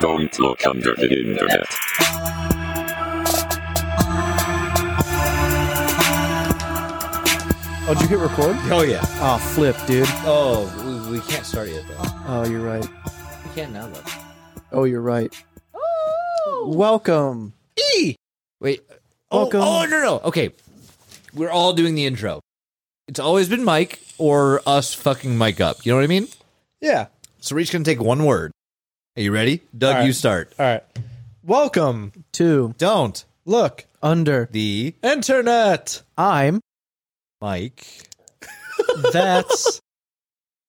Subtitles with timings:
[0.00, 1.66] Don't look under the internet.
[7.86, 8.56] Oh, did you hit record?
[8.72, 9.00] Oh yeah.
[9.20, 10.06] Oh, flip, dude.
[10.24, 10.70] Oh,
[11.08, 12.02] we, we can't start yet though.
[12.26, 12.86] Oh, you're right.
[13.54, 14.02] We can now though.
[14.72, 15.32] Oh, you're right.
[15.72, 16.72] Oh.
[16.74, 17.52] Welcome.
[17.94, 18.16] E.
[18.60, 18.80] Wait.
[18.90, 18.94] Uh,
[19.30, 19.60] oh, Welcome.
[19.62, 20.20] oh no no.
[20.24, 20.50] Okay.
[21.32, 22.40] We're all doing the intro.
[23.06, 25.86] It's always been Mike or us fucking Mike up.
[25.86, 26.26] You know what I mean?
[26.80, 27.06] Yeah.
[27.40, 28.50] So we're each gonna take one word.
[29.16, 29.60] Are you ready?
[29.76, 30.06] Doug, All right.
[30.06, 30.52] you start.
[30.58, 30.82] All right.
[31.44, 32.10] Welcome.
[32.32, 33.24] Two Don't.
[33.44, 33.84] Look.
[34.02, 34.48] under.
[34.50, 36.02] The Internet.
[36.18, 36.60] I'm
[37.40, 37.86] Mike
[39.12, 39.80] That's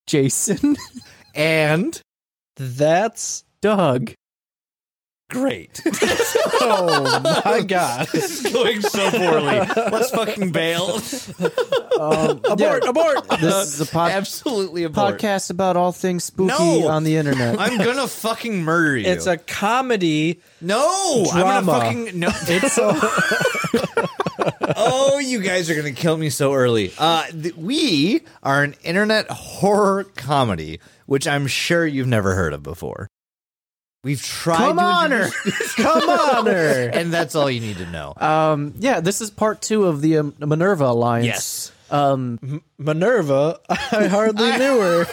[0.05, 0.75] Jason.
[1.33, 1.99] and
[2.55, 4.13] that's Doug.
[5.29, 5.81] great.
[6.61, 8.07] oh my god.
[8.11, 9.59] this is going so poorly.
[9.91, 10.99] Let's fucking bail.
[11.99, 13.27] Um, abort, yeah, abort.
[13.39, 15.17] This is a pod- Absolutely abort.
[15.19, 16.87] podcast about all things spooky No.
[16.87, 17.59] on the internet.
[17.59, 19.07] I'm gonna fucking murder you.
[19.07, 20.39] It's a comedy.
[20.61, 21.25] no.
[21.31, 21.47] drama.
[21.47, 22.29] I'm gonna fucking no.
[22.31, 22.77] It's
[24.77, 26.91] oh, you guys are gonna kill me so early.
[26.97, 32.63] Uh, th- we are an internet horror comedy, which I'm sure you've never heard of
[32.63, 33.07] before.
[34.03, 36.89] We've tried Come to on, introduce- Come on her.
[36.93, 38.13] and that's all you need to know.
[38.17, 41.25] Um, yeah, this is part two of the um, Minerva Alliance.
[41.25, 41.71] yes.
[41.89, 43.59] Um, Minerva.
[43.69, 45.05] I hardly knew her.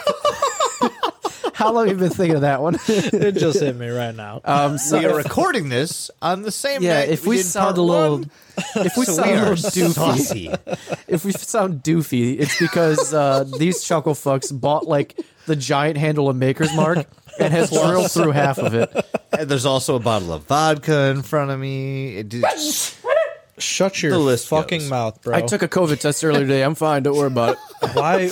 [1.53, 2.75] How long have you been thinking of that one?
[2.87, 4.41] It just hit me right now.
[4.43, 7.75] um, so we are recording this on the same yeah, night if we, did sound
[7.75, 8.31] part a little, one,
[8.75, 13.45] if we so sound we a little doofy, if we sound doofy, it's because uh,
[13.57, 17.05] these chuckle fucks bought like the giant handle of Maker's Mark
[17.39, 18.89] and has drilled through half of it.
[19.37, 22.17] And there's also a bottle of vodka in front of me.
[22.17, 22.45] It did-
[23.59, 24.89] Shut your list fucking goes.
[24.89, 25.35] mouth, bro.
[25.35, 26.63] I took a COVID test earlier today.
[26.63, 27.03] I'm fine.
[27.03, 27.95] Don't worry about it.
[27.95, 28.27] why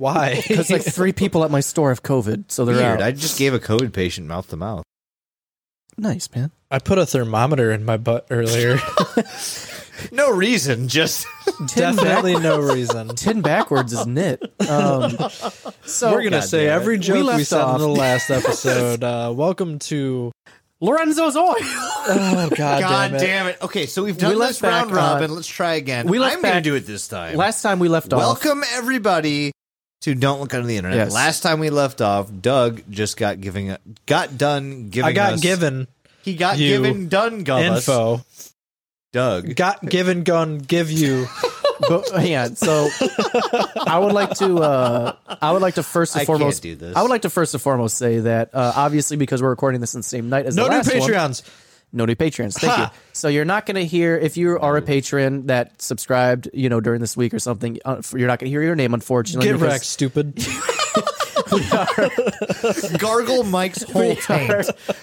[0.00, 0.42] why?
[0.48, 3.00] Because like three people at my store have COVID, so they're Weird.
[3.00, 3.02] out.
[3.02, 4.82] I just gave a COVID patient mouth to mouth.
[5.98, 6.50] nice man.
[6.70, 8.78] I put a thermometer in my butt earlier.
[10.12, 11.26] No reason, just
[11.74, 13.08] Definitely no reason.
[13.16, 14.42] Tin backwards is knit.
[14.66, 15.10] Um,
[15.84, 16.80] so We're gonna God say damn it.
[16.80, 19.04] every joke we, left said off- in the last episode.
[19.04, 20.32] Uh, welcome to.
[20.80, 21.54] Lorenzo's oil.
[21.58, 23.18] Oh God, God damn it!
[23.18, 23.58] damn it.
[23.60, 25.34] Okay, so we've done We this left round back, robin.
[25.34, 26.08] Let's try again.
[26.08, 27.36] we left I'm going to back- do it this time.
[27.36, 28.20] Last time we left off.
[28.20, 29.52] Welcome everybody
[30.00, 30.96] to Don't Look Under the Internet.
[30.96, 31.14] Yes.
[31.14, 35.40] Last time we left off, Doug just got giving got done giving I got us-
[35.40, 35.86] given
[36.22, 37.88] he got given done us.
[37.88, 38.24] info.
[39.12, 39.54] Doug.
[39.56, 41.26] Got given gun give you.
[41.88, 42.56] But on.
[42.56, 42.90] So
[43.86, 46.64] I would like to uh I would like to first and I foremost.
[46.66, 49.94] I would like to first and foremost say that uh obviously because we're recording this
[49.94, 51.42] on the same night as No the new last one, Patreons.
[51.92, 52.56] No new patrons.
[52.58, 52.92] Thank Ha!
[52.92, 53.00] you.
[53.12, 56.80] So you're not going to hear if you are a patron that subscribed, you know,
[56.80, 57.78] during this week or something.
[57.84, 59.50] Uh, you're not going to hear your name, unfortunately.
[59.50, 60.34] Get wrecked, stupid.
[62.98, 64.50] Gargle Mike's whole taint.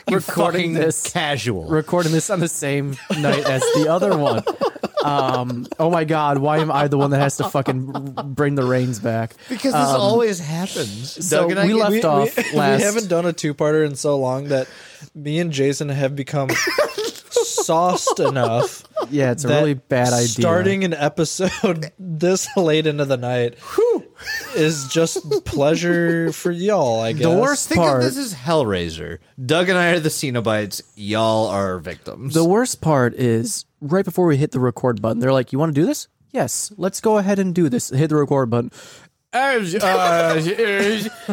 [0.09, 1.65] You recording fucking this- casual.
[1.65, 4.43] Recording this on the same night as the other one.
[5.03, 5.67] Um.
[5.79, 6.39] Oh my God!
[6.39, 9.33] Why am I the one that has to fucking bring the reins back?
[9.47, 11.17] because this always happens.
[11.17, 12.79] Um, so Doug and I we get- left we, off we, last.
[12.79, 14.67] we haven't done a two-parter in so long that
[15.15, 16.49] me and Jason have become
[17.67, 20.27] sauced enough yeah, it's a really bad idea.
[20.27, 23.55] starting an episode this late into the night
[24.55, 27.01] is just pleasure for y'all.
[27.01, 27.97] I guess The worst Think part.
[27.99, 29.19] of this as Hellraiser.
[29.45, 30.81] Doug and I are the Cenobites.
[30.95, 32.33] Y'all are victims.
[32.33, 35.75] The worst part is right before we hit the record button, they're like, "You want
[35.75, 36.07] to do this?
[36.31, 38.71] Yes, let's go ahead and do this." Hit the record button.
[39.33, 40.39] As, uh,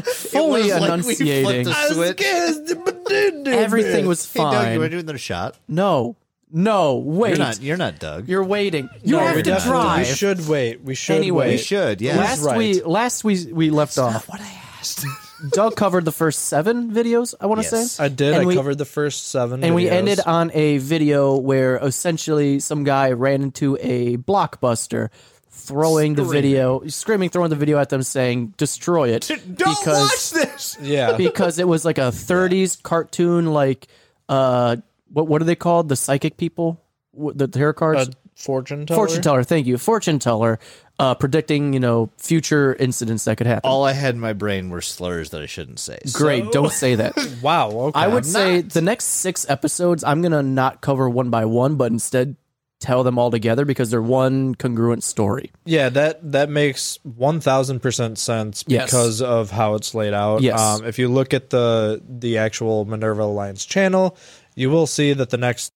[0.05, 3.47] fully It was like we flipped enunciating, a switch.
[3.47, 4.79] everything was Hey, Doug, you fine.
[4.81, 5.57] want to do another shot?
[5.69, 6.17] no,
[6.55, 7.31] no, wait.
[7.31, 7.61] You're not.
[7.63, 8.29] You're not Doug.
[8.29, 8.89] You're waiting.
[9.03, 10.07] You No, have we to definitely- drive.
[10.09, 10.81] We should wait.
[10.83, 11.51] We should Anyway.
[11.51, 12.01] we should.
[12.01, 12.17] Yeah.
[12.17, 12.57] last right.
[12.57, 14.29] we last we we left off.
[14.29, 15.05] what I asked.
[15.51, 17.35] Doug covered the first seven videos.
[17.39, 17.93] I want to Yes.
[17.93, 18.05] say.
[18.05, 18.33] I did.
[18.35, 19.91] And I we- covered the first seven, and we videos.
[19.91, 25.11] ended on a video where essentially some guy ran into a blockbuster
[25.51, 30.31] throwing the video screaming throwing the video at them saying destroy it Don't because watch
[30.33, 30.77] this.
[30.83, 33.87] Yeah, because it was like a 30s cartoon like
[34.29, 34.77] uh
[35.15, 36.81] what what are they called the psychic people
[37.17, 38.97] the tarot cards a fortune teller.
[38.99, 40.59] fortune teller thank you fortune teller
[40.99, 44.69] uh predicting you know future incidents that could happen All I had in my brain
[44.71, 45.99] were slurs that I shouldn't say.
[46.07, 47.71] So- great don't say that Wow.
[47.71, 48.01] Okay.
[48.01, 48.71] I would I'm say not.
[48.71, 52.37] the next six episodes, I'm gonna not cover one by one, but instead
[52.81, 55.51] tell them all together because they're one congruent story.
[55.65, 58.87] Yeah, that that makes one thousand percent sense Yes.
[58.91, 60.43] because of how it's laid out.
[60.43, 60.61] Yes.
[60.61, 64.17] Um, if you look at the the actual Minerva Alliance channel,
[64.55, 65.73] you will see that the next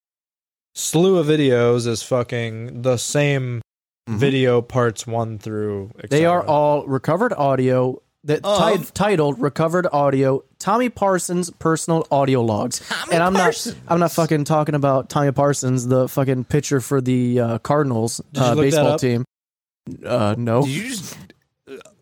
[0.75, 3.61] slew of videos is fucking the same
[4.09, 5.89] video parts one through.
[5.89, 6.07] Mm-hmm.
[6.09, 12.81] They are all recovered audio that ti- titled "Recovered Audio." Tommy Parsons personal audio logs,
[13.13, 13.77] and I'm Parsons.
[13.77, 18.21] not I'm not fucking talking about Tommy Parsons, the fucking pitcher for the uh, Cardinals
[18.37, 19.25] uh, baseball team.
[20.05, 20.63] Uh, no.
[20.63, 21.17] Did you just?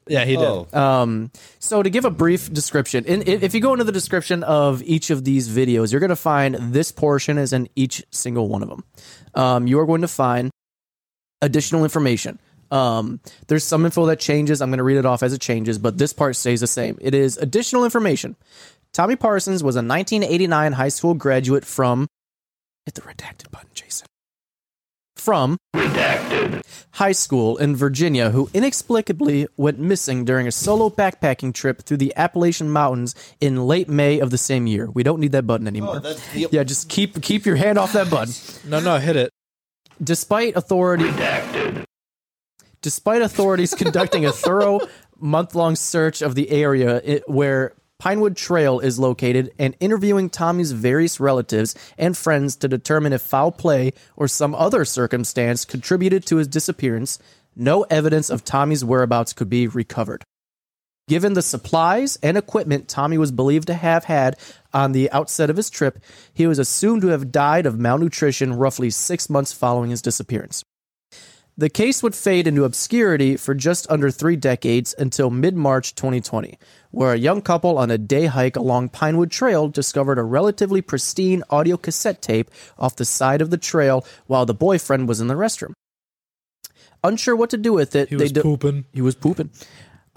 [0.08, 0.44] Yeah, he did.
[0.44, 3.93] Oh, Um, so to give a brief description, in, i- if you go into the
[3.93, 8.05] description of each of these videos, you're going to find this portion is in each
[8.11, 8.85] single one of them.
[9.35, 10.50] Um, you are going to find
[11.43, 12.38] additional information.
[12.70, 14.61] Um, there's some info that changes.
[14.61, 16.99] I'm going to read it off as it changes, but this part stays the same.
[17.00, 18.35] It is additional information.
[18.93, 22.06] Tommy Parsons was a 1989 high school graduate from.
[22.87, 24.06] Hit the redacted button, Jason.
[25.26, 26.62] From Redacted.
[26.93, 32.12] high school in Virginia who inexplicably went missing during a solo backpacking trip through the
[32.14, 34.88] Appalachian Mountains in late May of the same year.
[34.88, 36.00] We don't need that button anymore.
[36.32, 38.34] yeah, just keep keep your hand off that button.
[38.70, 39.32] No, no, hit it.
[40.00, 41.11] Despite authority
[42.81, 44.79] Despite authorities conducting a thorough
[45.19, 47.75] month-long search of the area it, where
[48.06, 53.50] Pinewood Trail is located and interviewing Tommy's various relatives and friends to determine if foul
[53.50, 57.19] play or some other circumstance contributed to his disappearance,
[57.56, 60.23] no evidence of Tommy's whereabouts could be recovered.
[61.08, 64.37] Given the supplies and equipment Tommy was believed to have had
[64.73, 65.99] on the outset of his trip,
[66.32, 70.62] he was assumed to have died of malnutrition roughly six months following his disappearance.
[71.58, 76.58] The case would fade into obscurity for just under three decades until mid March 2020,
[76.91, 81.43] where a young couple on a day hike along Pinewood Trail discovered a relatively pristine
[81.49, 85.35] audio cassette tape off the side of the trail while the boyfriend was in the
[85.35, 85.73] restroom.
[87.03, 88.85] Unsure what to do with it, He they was de- pooping.
[88.93, 89.49] he was pooping.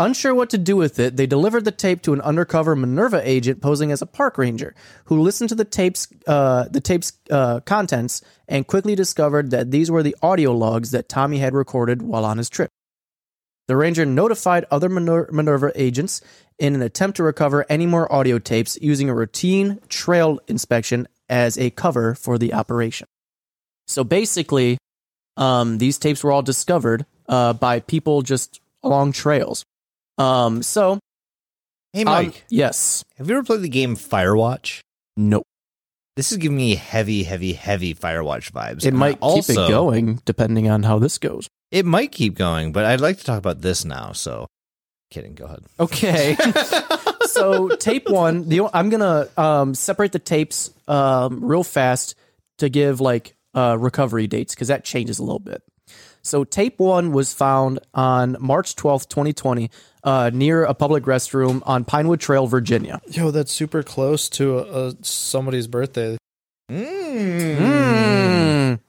[0.02, 3.62] Unsure what to do with it, they delivered the tape to an undercover Minerva agent
[3.62, 4.74] posing as a park ranger,
[5.06, 9.92] who listened to the tapes, uh, the tape's uh, contents, and quickly discovered that these
[9.92, 12.70] were the audio logs that Tommy had recorded while on his trip.
[13.68, 16.22] The ranger notified other Minerva agents
[16.58, 21.58] in an attempt to recover any more audio tapes using a routine trail inspection as
[21.58, 23.06] a cover for the operation.
[23.86, 24.78] So basically,
[25.36, 29.66] um, these tapes were all discovered uh, by people just along trails.
[30.20, 31.00] Um, so,
[31.94, 34.82] hey um, Mike, yes, have you ever played the game Firewatch?
[35.18, 35.44] no,
[36.16, 38.80] This is giving me heavy, heavy, heavy Firewatch vibes.
[38.84, 41.48] it And might also, keep it going depending on how this goes.
[41.72, 44.12] It might keep going, but I'd like to talk about this now.
[44.12, 44.48] So,
[45.12, 45.36] kidding.
[45.36, 45.64] Go ahead.
[45.80, 46.36] Okay.
[47.26, 52.16] so tape one, the I'm gonna um, separate the tapes um, real fast
[52.58, 55.62] to give like uh, recovery dates because that changes a little bit.
[56.22, 59.72] So tape one was found on March twelfth, twenty twenty,
[60.04, 63.02] uh, near a public restroom on Pinewood Trail, Virginia.
[63.10, 66.18] Yo, that's super close to uh, somebody's birthday.
[67.50, 68.80] Mm,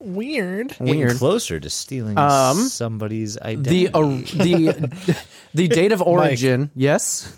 [0.00, 0.68] Weird.
[0.68, 1.16] Getting weird.
[1.18, 3.86] closer to stealing Um, somebody's identity.
[3.86, 5.18] The uh, the
[5.54, 7.36] the date of origin, yes.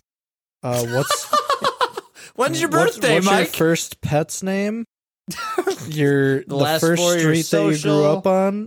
[0.62, 1.26] Uh, what's
[2.36, 3.48] When's your birthday, what's your Mike?
[3.48, 4.84] first pet's name?
[5.88, 8.66] Your the, last first four of your street that you grew up on,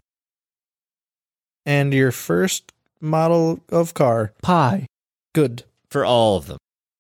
[1.66, 2.72] and your first
[3.02, 4.34] model of car.
[4.42, 4.88] Pie.
[5.34, 5.64] Good.
[5.90, 6.58] For all of them.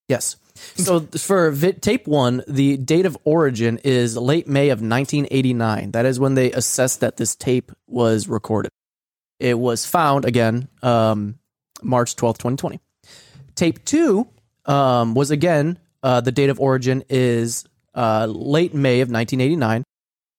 [0.08, 0.38] Yes.
[0.56, 5.92] So for vi- tape one, the date of origin is late May of 1989.
[5.92, 8.72] That is when they assessed that this tape was recorded.
[9.40, 11.40] It was found again um,
[11.82, 12.80] March 12th, 2020.
[13.56, 14.28] Tape two
[14.66, 19.84] um, was again uh, the date of origin is uh, late May of 1989.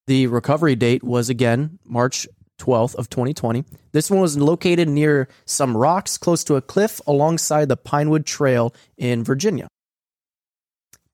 [0.07, 3.65] The recovery date was again March 12th of 2020.
[3.93, 8.75] This one was located near some rocks close to a cliff alongside the Pinewood Trail
[8.97, 9.69] in Virginia.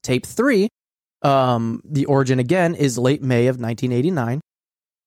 [0.02, 0.68] Tape 3,
[1.22, 4.40] um, the origin again is late May of 1989.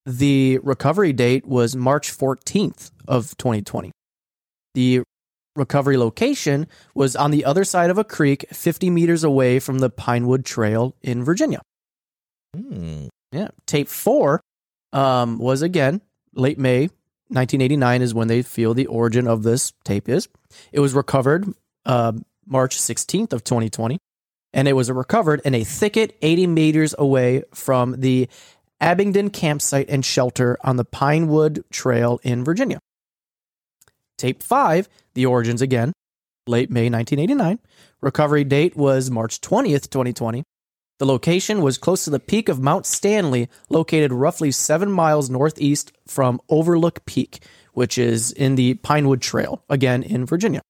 [0.06, 3.92] The recovery date was March 14th of 2020.
[4.74, 5.04] The
[5.56, 9.90] recovery location was on the other side of a creek 50 meters away from the
[9.90, 11.62] Pinewood Trail in Virginia.
[12.56, 13.08] Hmm.
[13.32, 13.50] Yeah.
[13.66, 14.42] Tape four
[14.94, 16.02] um, was again
[16.36, 16.90] late May
[17.30, 20.30] 1989 is when they feel the origin of this tape is.
[20.72, 21.52] It was recovered
[21.86, 22.14] uh,
[22.46, 23.98] March 16th of 2020,
[24.54, 28.30] and it was recovered in a thicket 80 meters away from the
[28.80, 32.80] Abingdon campsite and shelter on the Pinewood Trail in Virginia.
[34.18, 35.94] Tape five, the origins again,
[36.46, 37.60] late May 1989.
[38.02, 40.44] Recovery date was March 20th, 2020
[40.98, 45.92] The location was close to the peak of Mount Stanley, located roughly seven miles northeast
[46.08, 50.62] from Overlook Peak, which is in the Pinewood Trail, again in Virginia.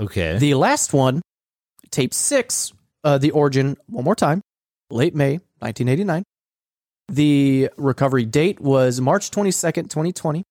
[0.00, 0.36] Okay.
[0.36, 1.22] The last one,
[1.90, 2.72] tape six,
[3.04, 4.42] uh, the origin, one more time,
[4.90, 6.24] late May 1989.
[7.08, 10.42] The recovery date was March 22nd, 2020.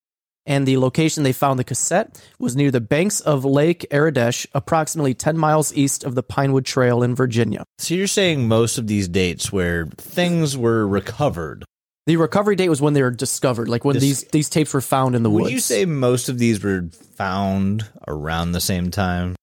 [0.45, 5.13] And the location they found the cassette was near the banks of Lake Aradesh, approximately
[5.13, 7.63] 10 miles east of the Pinewood Trail in Virginia.
[7.79, 11.63] so you're saying most of these dates where things were recovered.
[12.05, 14.81] The recovery date was when they were discovered, like when Dis- these, these tapes were
[14.81, 15.43] found in the woods.
[15.45, 19.35] Would you say most of these were found around the same time?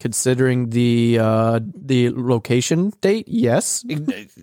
[0.00, 3.82] Considering the uh, the location date, yes.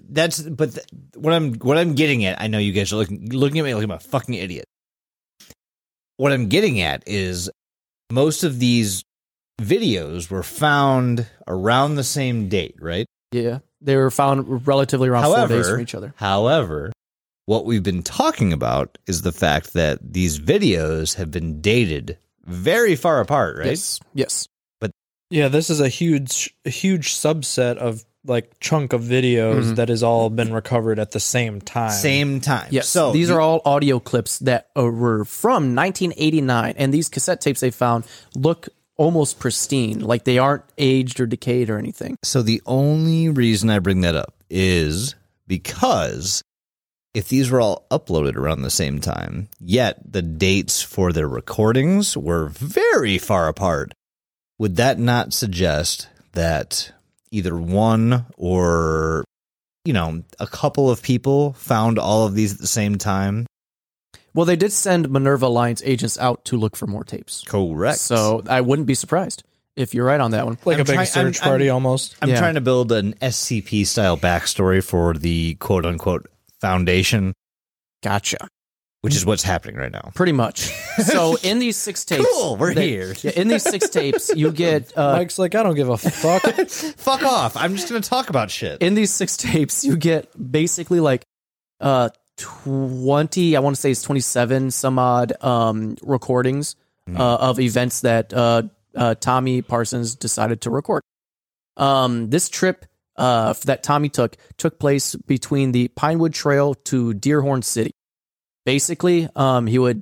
[0.09, 2.41] That's but th- what I'm what I'm getting at.
[2.41, 4.65] I know you guys are looking looking at me like I'm a fucking idiot.
[6.23, 7.49] What I'm getting at is
[8.09, 9.03] most of these
[9.61, 13.05] videos were found around the same date, right?
[13.33, 13.59] Yeah.
[13.81, 16.13] They were found relatively around four days from each other.
[16.15, 16.93] However,
[17.45, 22.95] what we've been talking about is the fact that these videos have been dated very
[22.95, 23.67] far apart, right?
[23.67, 23.99] Yes.
[24.13, 24.47] Yes.
[24.79, 24.91] But
[25.29, 29.75] Yeah, this is a huge, huge subset of like chunk of videos Mhm.
[29.75, 31.91] that has all been recovered at the same time.
[31.91, 32.67] Same time.
[32.71, 32.87] Yes.
[32.87, 37.41] So these you- are all audio clips that uh, were from 1989, and these cassette
[37.41, 42.15] tapes they found look almost pristine, like they aren't aged or decayed or anything.
[42.23, 45.15] So the only reason I bring that up is
[45.47, 46.43] because
[47.13, 52.15] if these were all uploaded around the same time, yet the dates for their recordings
[52.15, 53.93] were very far apart,
[54.57, 56.91] would that not suggest that
[57.33, 59.23] either one or
[59.85, 63.45] you know, a couple of people found all of these at the same time?
[64.33, 67.43] Well, they did send Minerva Alliance agents out to look for more tapes.
[67.45, 67.99] Correct.
[67.99, 69.43] So I wouldn't be surprised
[69.75, 70.57] if you're right on that one.
[70.63, 72.15] like I'm a big try- I'm- search I'm- party almost.
[72.21, 72.39] I'm Yeah.
[72.39, 76.27] trying to build an SCP style backstory for the quote unquote
[76.61, 77.33] foundation,
[78.01, 78.47] Gotcha.
[79.03, 80.11] Which is what's happening right now.
[80.15, 80.71] Pretty much.
[81.05, 83.13] So in these six tapes, Cool, we're they- here.
[83.21, 86.41] Yeah, in these six tapes, you get uh, Mike's like, I don't give a fuck.
[86.97, 87.57] Fuck off.
[87.57, 88.81] I'm just going to talk about shit.
[88.81, 91.21] in these six tapes, you get basically like
[91.81, 96.75] uh 20, I want to say it's 27 some odd um recordings
[97.13, 98.63] uh, of events that uh,
[98.95, 101.01] uh Tommy Parsons decided to record.
[101.75, 102.85] Um this trip
[103.17, 107.91] uh that Tommy took took place between the Pinewood Trail to Deerhorn City.
[108.65, 110.01] Basically, um he would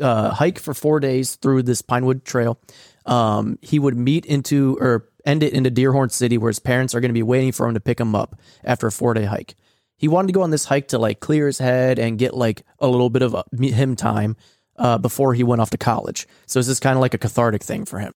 [0.00, 2.58] uh hike for 4 days through this Pinewood Trail.
[3.06, 7.00] Um he would meet into or end it into Deerhorn City where his parents are
[7.00, 9.56] going to be waiting for him to pick him up after a 4-day hike.
[9.98, 12.62] He wanted to go on this hike to like clear his head and get like
[12.78, 14.36] a little bit of uh, me- him time
[14.76, 16.26] uh, before he went off to college.
[16.46, 18.12] So this is kind of like a cathartic thing for him.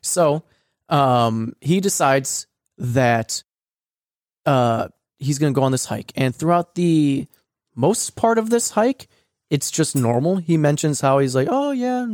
[0.00, 0.44] So
[0.88, 2.46] um, he decides
[2.78, 3.42] that
[4.44, 7.26] uh, he's going to go on this hike, and throughout the
[7.76, 9.08] most part of this hike,
[9.50, 10.36] it's just normal.
[10.36, 12.06] He mentions how he's like, "Oh yeah,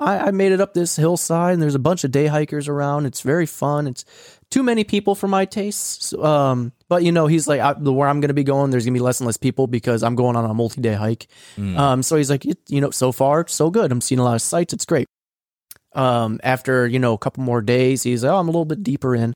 [0.00, 3.06] I, I made it up this hillside, and there's a bunch of day hikers around.
[3.06, 3.86] It's very fun.
[3.86, 4.04] It's
[4.50, 6.12] too many people for my tastes.
[6.14, 8.84] Um, but you know, he's like, I, the where I'm going to be going, there's
[8.84, 11.28] going to be less and less people because I'm going on a multi-day hike.
[11.76, 13.92] Um, so he's like, it, you know, so far so good.
[13.92, 14.72] I'm seeing a lot of sights.
[14.72, 15.06] It's great.
[15.92, 18.82] Um, after you know a couple more days, he's like, oh, I'm a little bit
[18.82, 19.34] deeper in,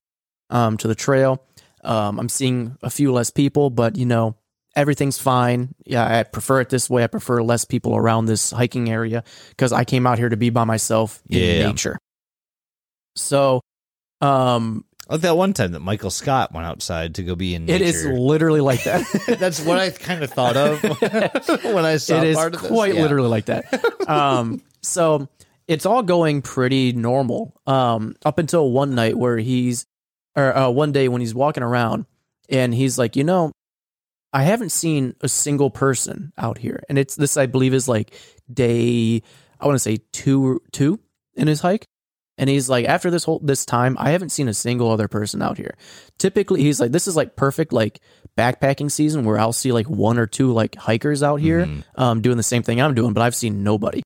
[0.51, 1.43] um, to the trail.
[1.83, 4.37] Um, I'm seeing a few less people, but you know,
[4.77, 5.75] everything's fine.
[5.87, 7.05] Yeah, I prefer it this way.
[7.05, 10.51] I prefer less people around this hiking area because I came out here to be
[10.51, 11.67] by myself in Yeah.
[11.67, 11.99] nature.
[13.17, 13.61] So,
[14.21, 17.81] um, Like that one time that Michael Scott went outside to go be in it
[17.81, 17.85] nature.
[17.85, 19.05] is literally like that.
[19.39, 20.83] That's what I kind of thought of
[21.65, 22.71] when I saw it is part of this.
[22.71, 23.03] quite Yeah.
[23.03, 24.09] literally like that.
[24.09, 25.29] Um, so
[25.69, 29.87] it's all going pretty normal um, up until one night where he's,
[30.37, 32.07] or uh, one day when he's walking around
[32.49, 33.53] and he's like, you know,
[34.35, 38.13] I haven't seen a single person out here, and it's this I believe is like
[38.53, 39.23] day
[39.61, 41.01] I want to say two two
[41.35, 41.85] in his hike.
[42.37, 45.41] And he's like, after this whole this time, I haven't seen a single other person
[45.41, 45.77] out here.
[46.19, 48.01] Typically, he's like, this is like perfect like
[48.37, 51.85] backpacking season where I'll see like one or two like hikers out here Mhm.
[51.95, 54.03] um, doing the same thing I'm doing, but I've seen nobody.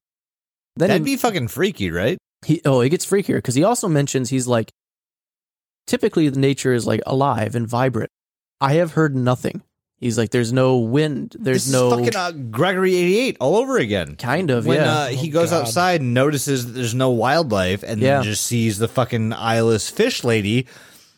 [0.75, 2.19] Then That'd he, be fucking freaky, right?
[2.45, 4.69] he oh, it gets freakier because he also mentions he's like,
[5.87, 8.11] typically the nature is like alive and vibrant.
[8.61, 9.63] I have heard nothing.
[9.99, 13.57] He's like, there's no wind, there's This is no fucking uh, Gregory eighty eight all
[13.57, 14.15] over again.
[14.15, 14.93] kind of When yeah.
[14.93, 15.63] uh, he Oh, goes God.
[15.63, 18.15] outside and notices that there's no wildlife, and Yeah.
[18.15, 20.67] then just sees the fucking eyeless fish lady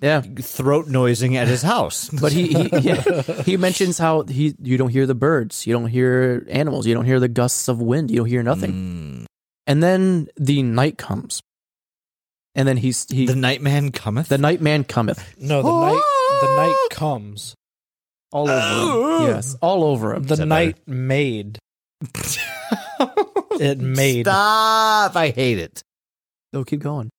[0.02, 0.22] yeah.
[0.22, 2.10] throat noising at his house.
[2.22, 5.86] But he he, yeah, he mentions how he you don't hear the birds, you don't
[5.88, 8.74] hear animals, you don't hear the gusts of wind, you don't hear nothing.
[8.74, 9.26] Mm.
[9.68, 11.40] And then the night comes.
[12.56, 14.28] and then he's he The the, Nightman cometh.
[14.28, 16.02] The night man cometh No, the night
[16.42, 17.54] the night comes.
[18.32, 19.30] All over him.
[19.36, 20.24] Yes, all over him.
[20.24, 21.60] The night made.
[23.60, 24.26] It made.
[24.26, 25.16] Stop!
[25.16, 25.82] I hate it.
[26.54, 27.10] No, keep going.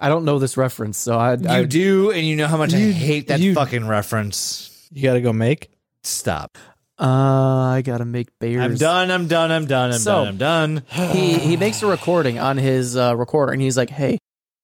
[0.00, 2.72] I don't know this reference, so I, You I do, and you know how much
[2.72, 4.88] I hate that you- fucking reference.
[4.92, 5.70] You gotta go make.
[6.04, 6.56] Stop.
[7.00, 8.62] uh, I gotta make bears.
[8.64, 9.10] I'm done.
[9.10, 9.50] I'm done.
[9.50, 9.92] I'm done.
[9.92, 10.28] I'm So- done.
[10.28, 10.82] I'm done.
[11.12, 14.18] he he makes a recording on his uh, recorder and he's like, "Hey,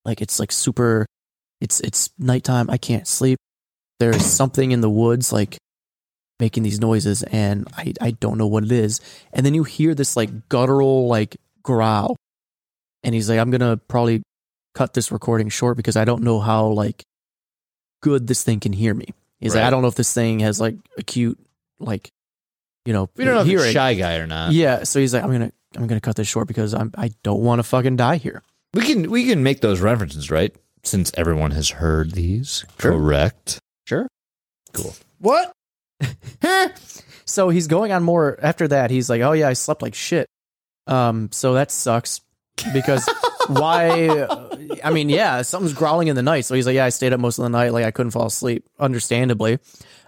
[0.04, 1.06] like it's like super
[1.60, 2.70] it's it's nighttime.
[2.70, 3.38] I can't sleep.
[4.00, 5.56] There's something in the woods like
[6.40, 9.00] making these noises and I I don't know what it is."
[9.32, 12.16] And then you hear this like guttural like growl.
[13.02, 14.22] And he's like, "I'm going to probably
[14.74, 17.02] cut this recording short because I don't know how like
[18.02, 19.08] good this thing can hear me."
[19.40, 21.38] He's like, "I don't know if this thing has like acute
[21.78, 22.08] like
[22.86, 23.64] you know, We don't know if hearing.
[23.64, 24.52] he's a shy guy or not.
[24.52, 27.40] Yeah, so he's like, I'm gonna I'm gonna cut this short because I'm I don't
[27.40, 28.42] want to fucking die here.
[28.74, 30.54] We can we can make those references, right?
[30.82, 32.64] Since everyone has heard these.
[32.78, 33.58] Correct.
[33.84, 34.08] Sure.
[34.72, 34.94] Cool.
[35.18, 35.52] What?
[37.26, 38.90] So he's going on more after that.
[38.90, 40.28] He's like, oh yeah, I slept like shit.
[40.86, 42.20] Um, so that sucks
[42.72, 43.08] because
[43.48, 44.26] why?
[44.84, 46.42] I mean, yeah, something's growling in the night.
[46.42, 47.72] So he's like, yeah, I stayed up most of the night.
[47.72, 49.58] Like I couldn't fall asleep, understandably.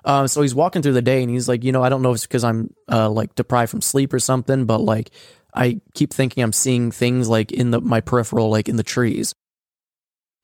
[0.05, 2.11] Um, so he's walking through the day and he's like, you know, I don't know
[2.11, 5.11] if it's because I'm uh, like deprived from sleep or something, but like
[5.55, 9.35] I keep thinking I'm seeing things like in the my peripheral, like in the trees,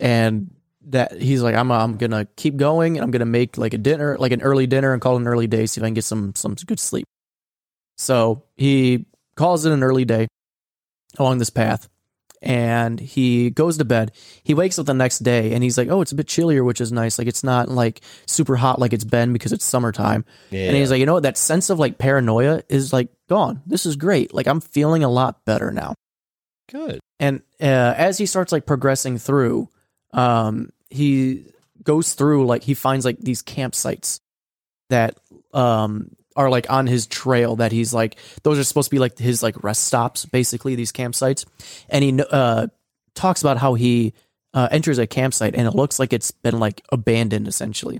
[0.01, 0.51] and
[0.87, 4.17] that he's like, I'm I'm gonna keep going and I'm gonna make like a dinner,
[4.19, 6.05] like an early dinner, and call it an early day, see if I can get
[6.05, 7.07] some some good sleep.
[7.97, 10.29] So he calls it an early day
[11.19, 11.89] along this path,
[12.41, 14.13] and he goes to bed.
[14.43, 16.81] He wakes up the next day and he's like, "Oh, it's a bit chillier, which
[16.81, 17.19] is nice.
[17.19, 20.69] Like it's not like super hot like it's been because it's summertime." Yeah.
[20.69, 21.23] And he's like, "You know what?
[21.23, 23.63] That sense of like paranoia is like gone.
[23.67, 24.35] This is great.
[24.35, 25.95] Like I'm feeling a lot better now."
[26.73, 27.01] good.
[27.21, 29.69] and uh, as he starts like progressing through
[30.13, 31.47] um he
[31.83, 34.21] goes through like he finds like these campsites
[34.91, 35.19] that
[35.55, 39.19] um are like on his trail that he's like those are supposed to be like
[39.19, 41.45] his like rest stops basically these campsites
[41.89, 42.67] and he uh
[43.15, 44.15] talks about how he
[44.55, 47.99] uh, enters a campsite and it looks like it's been like abandoned essentially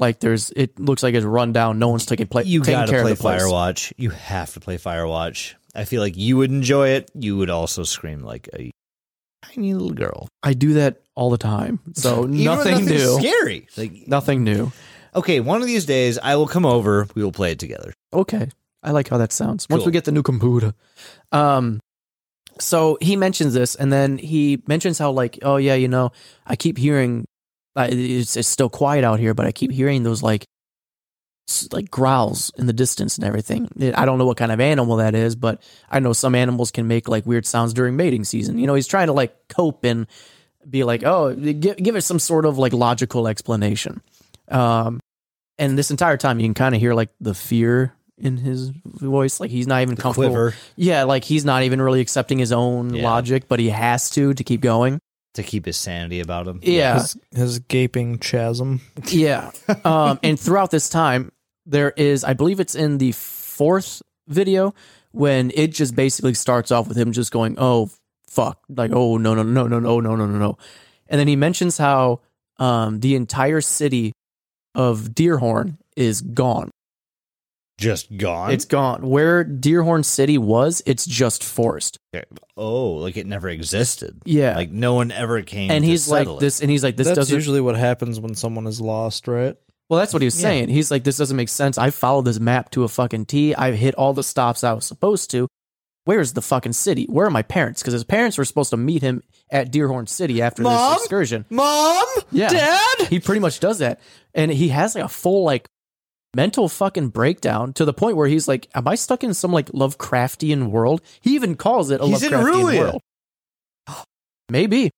[0.00, 2.90] like there's it looks like it's run down no one's taking play You taking gotta
[2.90, 3.92] care play of the place Firewatch.
[3.96, 5.54] You have to play Firewatch.
[5.76, 7.10] I feel like you would enjoy it.
[7.14, 8.72] You would also scream like a
[9.44, 10.26] tiny little girl.
[10.42, 13.66] i do that all the time so nothing new Scary.
[13.76, 14.72] Like nothing new
[15.14, 17.06] okay, one of these days I will come over.
[17.14, 17.92] We will play it together.
[18.14, 18.48] Okay.
[18.82, 19.66] I like how that sounds.
[19.68, 19.86] Once Cool.
[19.86, 20.72] we get the new computer.
[21.32, 21.80] Um
[22.58, 26.12] so he mentions this and then he mentions how like, oh yeah, you know,
[26.46, 27.26] I keep hearing
[27.76, 30.44] uh, it's it's still quiet out here, but I keep hearing those like
[31.48, 33.68] s- like growls in the distance and everything.
[33.94, 36.86] I don't know what kind of animal that is, but I know some animals can
[36.88, 38.58] make like weird sounds during mating season.
[38.58, 40.06] You know, he's trying to like cope and
[40.68, 44.02] be like, oh, give, give it some sort of like logical explanation.
[44.48, 45.00] Um,
[45.58, 49.40] and this entire time, you can kind of hear like the fear in his voice.
[49.40, 50.28] Like he's not even comfortable.
[50.28, 53.02] Quiver Yeah, like he's not even really accepting his own Yeah.
[53.04, 54.98] logic, but he has to to keep going.
[55.34, 56.60] to keep his sanity about him.
[56.62, 58.80] Yeah, His, his gaping chasm.
[59.06, 59.50] yeah.
[59.84, 61.32] Um, and throughout this time,
[61.64, 64.74] there is, I believe it's in the fourth video
[65.12, 67.88] when it just basically starts off with him just going, "Oh
[68.32, 70.58] fuck," like, "Oh no no no no no no no no no,"
[71.08, 72.20] and then he mentions how
[72.58, 74.12] um, the entire city
[74.74, 76.70] of Deerhorn is gone.
[77.78, 78.52] Just gone.
[78.52, 79.02] It's gone.
[79.08, 81.96] Where Deerhorn City was, it's just forest.
[82.56, 84.20] oh, like it never existed.
[84.24, 84.54] Yeah.
[84.54, 85.70] Like no one ever came.
[85.70, 86.38] and to he's like it.
[86.38, 87.34] this, and he's like this That's doesn't.
[87.34, 89.56] usually what happens when someone is lost, right?
[89.88, 90.48] Well, that's what he was Yeah.
[90.48, 90.68] saying.
[90.68, 91.76] He's like, this doesn't make sense.
[91.76, 93.54] I followed this map to a fucking T.
[93.54, 95.48] I hit all the stops I was supposed to.
[96.04, 97.04] Where's the fucking city?
[97.08, 97.80] Where are my parents?
[97.80, 100.94] Because his parents were supposed to meet him at Deerhorn City after Mom?
[100.94, 101.44] this excursion.
[101.48, 102.48] Mom, Yeah.
[102.48, 103.06] Dad.
[103.08, 104.00] He pretty much does that.
[104.34, 105.68] And he has like a full like
[106.34, 109.66] mental fucking breakdown to the point where he's like, Am I stuck in some like
[109.66, 111.02] Lovecraftian world?
[111.20, 113.02] He even calls it a He's Lovecraftian world.
[114.50, 114.90] Maybe.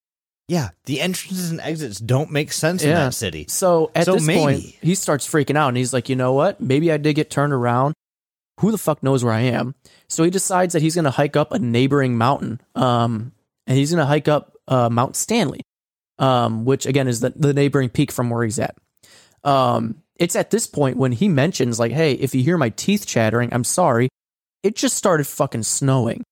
[0.49, 3.47] Yeah, the entrances and exits don't make sense in that city.
[3.49, 4.41] So at So this maybe.
[4.41, 6.61] point, he starts freaking out and he's like, you know what?
[6.61, 7.95] Maybe I did get turned around.
[8.61, 9.75] Who the fuck knows where I am?
[10.09, 12.61] So he decides that he's going to hike up a neighboring mountain.
[12.75, 13.33] Um,
[13.67, 15.61] and he's going to hike up uh, Mount Stanley,
[16.19, 18.77] um, which again is the, the neighboring peak from where he's at.
[19.43, 23.07] Um, it's at this point when he mentions, like, hey, if you hear my teeth
[23.07, 24.09] chattering, I'm sorry.
[24.63, 26.23] It just started fucking snowing.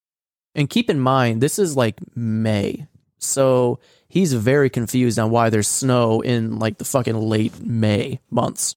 [0.54, 2.87] And keep in mind, this is like May.
[3.18, 8.74] So he's very confused on why there's snow in like the fucking late May months.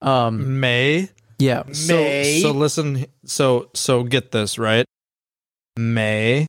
[0.00, 1.10] Um, May.
[1.38, 1.64] Yeah.
[1.72, 3.06] So, so listen.
[3.24, 4.84] So so get this right.
[5.76, 6.46] May.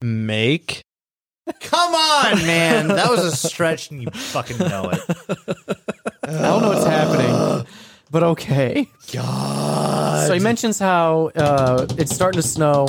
[0.00, 0.82] make
[1.60, 2.88] Come on, man.
[2.88, 5.00] That was a stretch and you fucking know it.
[6.22, 7.66] I don't know what's happening,
[8.10, 8.88] but okay.
[9.12, 10.26] God.
[10.26, 12.86] So he mentions how uh, it's starting to snow.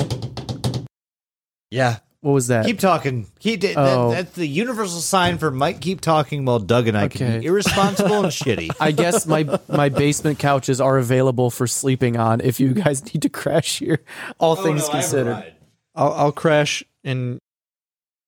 [1.70, 1.98] yeah.
[2.24, 2.64] What was that?
[2.64, 3.26] Keep talking.
[3.38, 3.76] He did.
[3.76, 4.08] Oh.
[4.08, 5.82] That, that's the universal sign for Mike.
[5.82, 8.70] Keep talking while Doug and I can be irresponsible and shitty.
[8.80, 13.20] I guess my my basement couches are available for sleeping on if you guys need
[13.20, 13.98] to crash here.
[14.38, 15.52] All things considered.
[15.94, 17.40] I'll, I'll crash in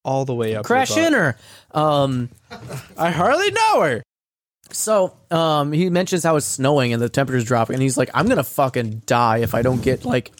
[0.04, 0.66] all the way up.
[0.66, 1.38] Crash in her.
[1.70, 2.28] Um
[2.98, 4.02] I hardly know her.
[4.72, 8.28] so um he mentions how it's snowing and the temperature's dropping and he's like, I'm
[8.28, 10.32] gonna fucking die if I don't get like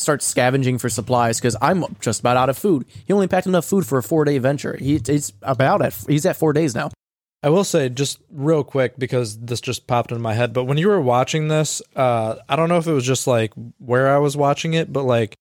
[0.00, 2.86] start scavenging for supplies because I'm just about out of food.
[3.06, 4.76] He only packed enough food for a four day venture.
[4.76, 6.90] He, he's about at he's at four days now.
[7.42, 10.52] I will say just real quick because this just popped in my head.
[10.52, 13.52] But when you were watching this, uh, I don't know if it was just like
[13.78, 15.36] where I was watching it, but like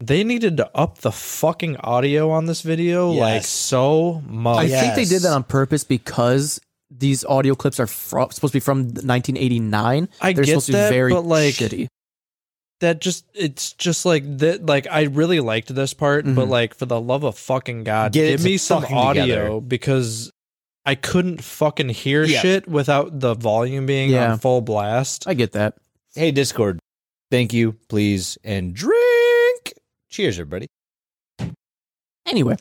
[0.00, 4.70] they needed to up the fucking audio on this video like so much.
[4.70, 6.60] I think they did that on purpose because
[6.90, 10.08] these audio clips are fro- supposed to be from 1989.
[10.20, 11.88] I They're get supposed to be that, very but, like, shitty.
[12.80, 14.66] That just it's just like that.
[14.66, 16.50] Like I really liked this part, but Mhm.
[16.50, 19.60] like for the love of fucking god, Get give me some audio together.
[19.60, 20.30] because
[20.84, 22.40] I couldn't fucking hear Yeah.
[22.40, 24.32] shit without the volume being Yeah.
[24.32, 25.26] on full blast.
[25.26, 25.76] I get that.
[26.14, 26.78] Hey, Discord.
[27.30, 29.72] Thank you, please, and drink.
[30.10, 30.66] Cheers, everybody.
[32.26, 32.56] Anyway,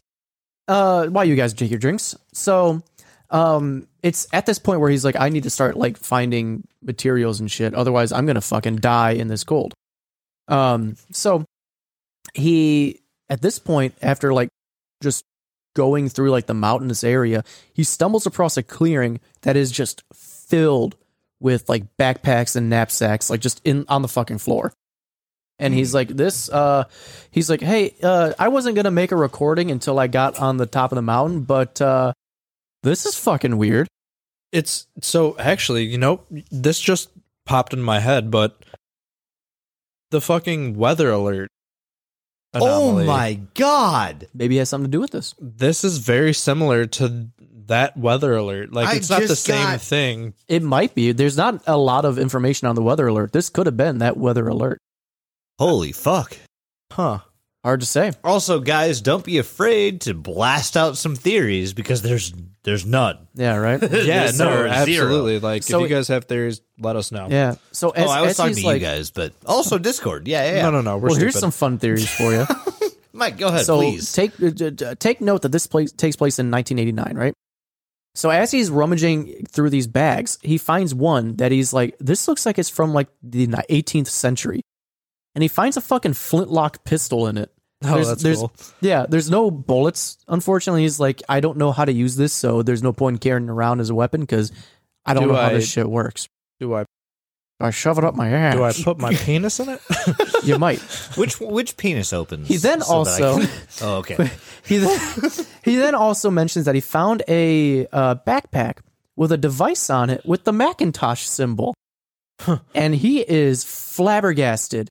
[0.68, 2.82] uh, while you guys take your drinks, so
[3.30, 7.40] um, it's at this point where he's like, I need to start like finding materials
[7.40, 7.74] and shit.
[7.74, 9.74] Otherwise, I'm gonna fucking die in this cold.
[10.48, 11.46] Um, so
[12.34, 14.50] he at this point, after like
[15.02, 15.26] just
[15.76, 20.96] going through like the mountainous area, he stumbles across a clearing that is just filled
[21.40, 24.74] with like backpacks and knapsacks, like just in on the fucking floor.
[25.60, 26.86] And he's like, this, uh,
[27.32, 30.66] he's like, hey, uh, I wasn't gonna make a recording until I got on the
[30.66, 32.14] top of the mountain, but uh,
[32.82, 33.88] this is fucking weird.
[34.52, 37.10] It's so actually, you know, this just
[37.46, 38.58] popped in my head, but
[40.14, 41.50] the fucking weather alert.
[42.54, 44.28] Oh anomaly, Oh my god.
[44.34, 45.34] Maybe it has something to do with this.
[45.40, 47.28] This is very similar to
[47.66, 48.72] that weather alert.
[48.72, 50.34] Like I it's not the same got- thing.
[50.48, 51.12] It might be.
[51.14, 53.32] There's not a lot of information on the weather alert.
[53.34, 54.80] This could have been that weather alert.
[55.60, 56.38] Holy fuck.
[56.92, 57.20] Huh.
[57.64, 58.12] Hard to say.
[58.26, 63.28] Also, guys, don't be afraid to blast out some theories because there's there's none.
[63.36, 63.82] Yeah, right.
[63.82, 63.88] Yeah,
[64.24, 64.70] There's no, zero.
[64.70, 65.40] absolutely.
[65.40, 67.28] Like So- if you guys have theories, let us know.
[67.30, 67.56] yeah.
[67.72, 70.28] So as, oh, I was talking to like, you guys, but also Discord.
[70.28, 70.56] Yeah, yeah.
[70.58, 70.62] yeah.
[70.64, 70.98] No, no, no.
[70.98, 71.22] We're well, stupid.
[71.24, 72.46] here's some fun theories for you.
[73.14, 74.12] Mike, go ahead, so please.
[74.12, 77.34] take uh, d- d- take note that this place takes place in 1989, right?
[78.16, 82.46] So as he's rummaging through these bags, he finds one that he's like, this looks
[82.46, 84.62] like it's from like the 18th century,
[85.36, 87.52] and he finds a fucking flintlock pistol in it.
[87.86, 88.52] Oh, There's- that's there's- cool.
[88.82, 90.18] Yeah, there's no bullets.
[90.28, 93.20] Unfortunately, he's like, I don't know how to use this, so there's no point in
[93.20, 94.52] carrying around as a weapon because
[95.06, 96.28] I don't Do know how this shit works.
[96.60, 96.86] Do I
[97.60, 98.56] I shove it up my ass.
[98.56, 99.82] do I put my penis in it?
[100.44, 100.80] you might.
[101.16, 102.48] which which penis opens?
[102.48, 103.50] He then so also- can-
[103.82, 104.32] oh, okay.
[104.66, 105.00] He then,
[105.64, 108.78] he then also mentions that he found a uh, backpack
[109.18, 111.74] with a device on it with the Macintosh symbol,
[112.74, 114.90] and he is flabbergasted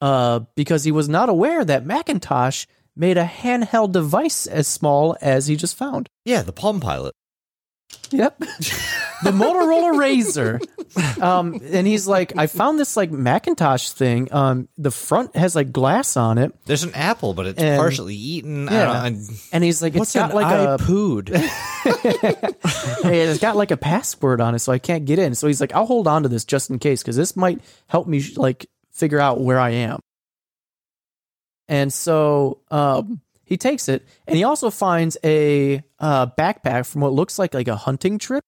[0.00, 5.46] uh, because he was not aware that Macintosh made a handheld device as small as
[5.46, 6.08] he just found.
[6.24, 7.14] Yeah, the Palm Pilot.
[8.10, 8.38] Yep.
[9.22, 11.22] the Motorola Razr.
[11.22, 14.32] Um, and he's like, I found this like Macintosh thing.
[14.32, 16.52] Um, the front has like glass on it.
[16.66, 18.66] There's an apple, but it's And- partially eaten.
[18.66, 18.90] Yeah.
[18.90, 19.34] I don't know.
[19.52, 21.28] And he's like, What's it's got like a iPood?
[23.02, 25.34] hey, it's got like a password on it, so I can't get in.
[25.34, 28.06] So he's like, I'll hold on to this just in case, because this might help
[28.06, 30.00] me like figure out where I am.
[31.68, 37.12] And so um, he takes it, and he also finds a uh, backpack from what
[37.12, 38.44] looks like like a hunting trip,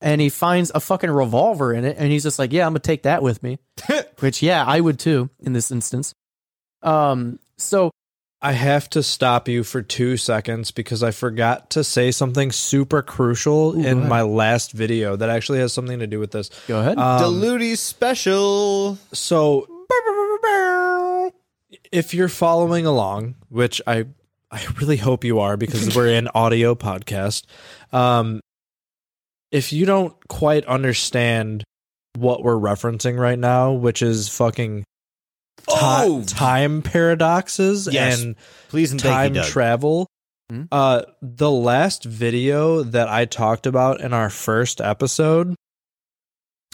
[0.00, 2.80] and he finds a fucking revolver in it, and he's just like, yeah, I'm gonna
[2.80, 3.58] take that with me.
[4.20, 6.12] Which yeah, I would too in this instance.
[6.82, 7.90] Um, so
[8.40, 13.02] I have to stop you for two seconds because I forgot to say something super
[13.02, 16.50] crucial Ooh, in my last video that actually has something to do with this.
[16.68, 16.98] go ahead.
[16.98, 18.98] Um, Diluti special.
[19.12, 19.77] so
[21.92, 24.06] if you're following along, which I
[24.50, 27.44] I really hope you are because we're an audio podcast.
[27.92, 28.40] Um
[29.50, 31.64] if you don't quite understand
[32.16, 34.84] what we're referencing right now, which is fucking
[35.68, 36.22] Oh!
[36.26, 38.22] time paradoxes Yes.
[38.22, 38.36] and
[38.68, 40.06] Please and time you, travel.
[40.50, 40.64] Hmm?
[40.72, 45.54] Uh, the last video that I talked about in our first episode,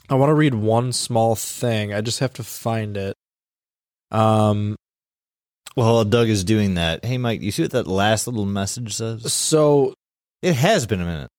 [0.09, 1.95] I want to read one small thing.
[1.95, 3.17] I just have to find it.
[4.11, 4.77] Um,
[5.77, 8.95] Well, while Doug is doing that, hey Mike, you see what that last little message
[8.95, 9.33] says?
[9.33, 9.95] So
[10.43, 11.31] It has been a minute.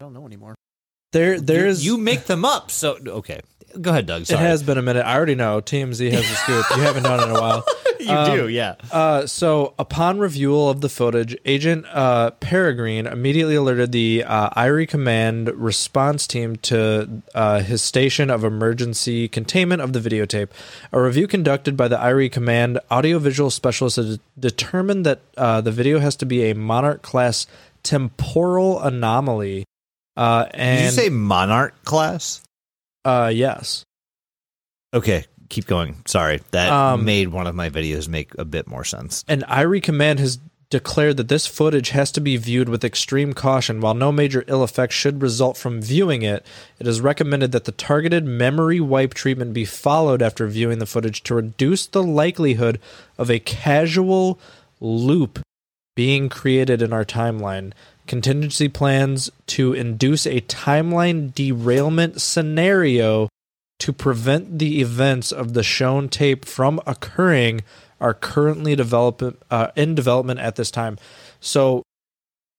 [0.00, 0.54] I don't know anymore.
[1.12, 2.70] there there's you, you make them up.
[2.70, 3.40] So okay,
[3.80, 4.22] go ahead, Doug.
[4.22, 5.04] it has been a minute.
[5.06, 5.60] I already know.
[5.60, 6.64] TMZ has the scoop.
[6.76, 7.64] You haven't done it in a while.
[8.06, 8.74] you Um, do, yeah.
[8.90, 14.86] Uh, so, upon review of the footage, Agent uh, Peregrine immediately alerted the uh, IRI
[14.86, 20.48] Command response team to uh, his station of emergency containment of the videotape.
[20.92, 26.16] A review conducted by the IRI Command audiovisual specialist determined that uh, the video has
[26.16, 27.46] to be a Monarch class
[27.82, 29.64] temporal anomaly.
[30.16, 32.42] Uh, and Did you say monarch class?
[33.04, 33.84] uh, yes.
[34.92, 35.96] Okay, keep going.
[36.06, 39.24] Sorry, that Um, made one of my videos make a bit more sense.
[39.28, 40.38] And IRI command has
[40.70, 43.80] declared that this footage has to be viewed with extreme caution.
[43.80, 46.46] While no major ill effects should result from viewing it,
[46.78, 51.24] it is recommended that the targeted memory wipe treatment be followed after viewing the footage
[51.24, 52.78] to reduce the likelihood
[53.18, 54.38] of a causal
[54.80, 55.40] loop
[55.96, 57.72] being created in our timeline.
[58.06, 63.28] Contingency plans to induce a timeline derailment scenario
[63.80, 67.62] to prevent the events of the shown tape from occurring
[68.00, 70.96] are currently develop, uh, in development at this time.
[71.40, 71.82] So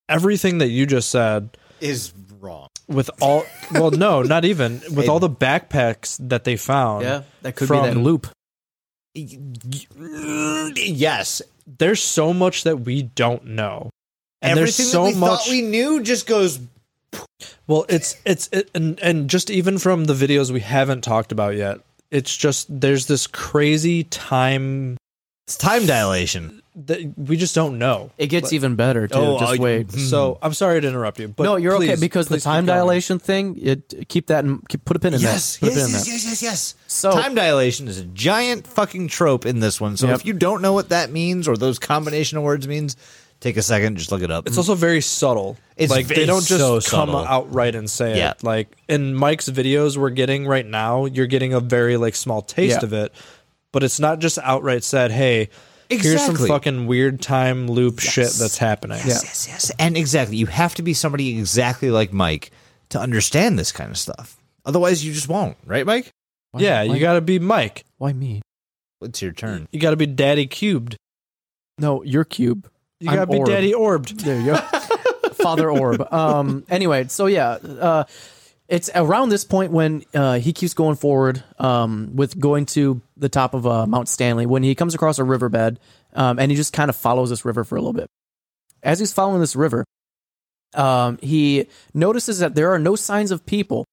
[0.10, 2.67] everything that you just said Is wrong.
[2.88, 7.55] with all well no not even with all the backpacks that they found Yeah, that
[7.55, 8.27] could From- be that loop.
[10.75, 13.89] Yes, there's so much that we don't know
[14.41, 16.60] and everything there's so that we much thought we knew just goes.
[17.67, 21.56] Well it's it's it, and and just even from the videos we haven't talked about
[21.56, 24.97] yet it's just there's this crazy time
[25.47, 26.62] It's time dilation.
[26.76, 29.15] that we just don't know It gets even better too.
[29.17, 29.91] Oh, Just uh, wait.
[29.91, 33.58] so i'm sorry to interrupt you but no, you're okay because the time dilation thing.
[33.62, 35.65] It keep that in, keep, put a pin in Yes, that.
[35.67, 36.12] Put yes, a pin in yes, that.
[36.12, 36.76] yes, yes, yes.
[36.88, 39.97] So- time dilation is a giant fucking trope in this one.
[39.97, 40.15] So Yep.
[40.19, 42.95] if you don't know what that means or those combination of words means,
[43.41, 44.47] take a second, just look it up.
[44.47, 45.58] It's also very subtle.
[45.75, 47.25] It's like ve- they don't just so come subtle.
[47.25, 48.32] outright and say Yeah.
[48.32, 48.43] it.
[48.43, 52.80] Like in Mike's videos we're getting right now, you're getting a very like small taste
[52.82, 52.86] Yeah.
[52.86, 53.12] of it,
[53.73, 55.49] but it's not just outright said, "Hey,
[55.89, 56.47] here's some Exactly.
[56.47, 59.71] fucking weird time loop shit that's happening." yes, yes, yes.
[59.80, 62.51] And exactly, you have to be somebody exactly like Mike
[62.89, 64.38] to understand this kind of stuff.
[64.65, 66.12] Otherwise, you just won't, right, Mike?
[66.51, 67.86] Why- Yeah, why- you got to be Mike.
[67.97, 68.41] Why me?
[69.01, 69.67] It's your turn.
[69.71, 70.95] You got to be Daddy Cubed.
[71.80, 72.69] No, you're cube.
[73.02, 73.50] You I'm got to be Orb.
[73.50, 74.20] Daddy Orbed.
[74.20, 74.56] There you go.
[75.34, 76.02] Father Orb.
[76.14, 76.66] Um.
[76.70, 78.04] Anyway, so yeah, uh,
[78.68, 83.28] it's around this point when uh, he keeps going forward um, with going to the
[83.28, 85.80] top of uh, Mount Stanley when he comes across a riverbed
[86.14, 88.10] um, and he just kind of follows this river for a little bit.
[88.84, 89.84] As he's following this river,
[90.74, 93.86] um, he notices that there are no signs of people,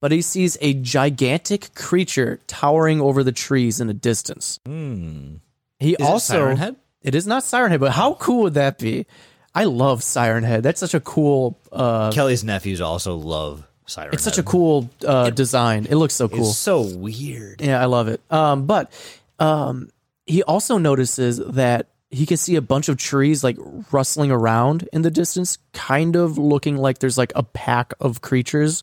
[0.00, 4.60] but he sees a gigantic creature towering over the trees in the distance.
[4.66, 5.36] Hmm.
[5.78, 6.76] He Is it also Siren Head?
[7.06, 9.06] It is not Siren Head, but how cool would that be?
[9.54, 10.62] I love Siren Head.
[10.62, 11.58] That's such a cool.
[11.72, 14.12] Uh, Kelly's nephews also love Siren.
[14.12, 15.86] it's such a cool uh, design.
[15.88, 16.50] It looks so cool.
[16.50, 17.62] It's so weird.
[17.62, 18.20] Yeah, I love it.
[18.30, 18.92] Um, but
[19.38, 19.88] um,
[20.26, 23.56] he also notices that he can see a bunch of trees like
[23.92, 28.82] rustling around in the distance, kind of looking like there's like a pack of creatures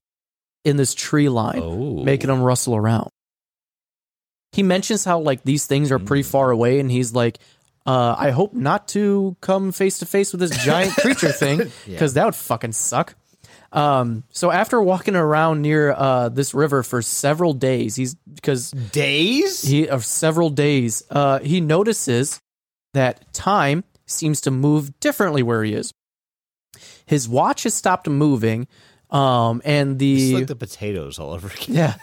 [0.65, 2.03] in this tree line, Oh.
[2.03, 3.09] making them rustle around.
[4.51, 7.39] He mentions how like these things are pretty far away, and he's like,
[7.85, 12.13] uh, "I hope not to come face to face with this giant creature thing, because
[12.15, 13.15] that would fucking suck."
[13.71, 19.63] Um, so after walking around near uh, this river for several days, he's because days.
[19.63, 22.39] he of several days, uh, he notices
[22.93, 25.91] that time seems to move differently where he is.
[27.07, 28.67] His watch has stopped moving,
[29.09, 31.75] um, and It's the like the potatoes all over again.
[31.75, 31.95] yeah,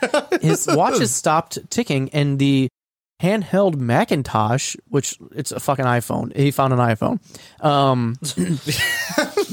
[0.43, 2.69] his watch has stopped ticking, and the
[3.21, 6.35] handheld Macintosh, which it's a fucking iPhone.
[6.35, 7.21] He found an iPhone.
[7.63, 8.17] Um,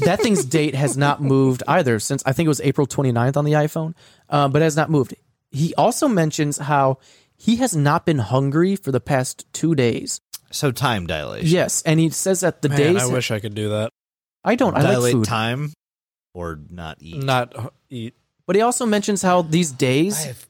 [0.06, 3.46] that thing's date has not moved either since I think it was April 29th on
[3.46, 3.94] the iPhone,
[4.30, 5.16] uh, but has not moved.
[5.52, 7.00] He also mentions how
[7.36, 10.22] he has not been hungry for the past two days.
[10.52, 11.50] So time dilation.
[11.50, 13.04] Yes, and he says that the Man, days.
[13.04, 13.92] I wish I could do that.
[14.44, 14.76] I don't.
[14.76, 15.74] I like food, time
[16.34, 17.22] or not eat.
[17.22, 17.54] Not
[17.90, 18.16] eat.
[18.46, 20.47] but he also mentions how these days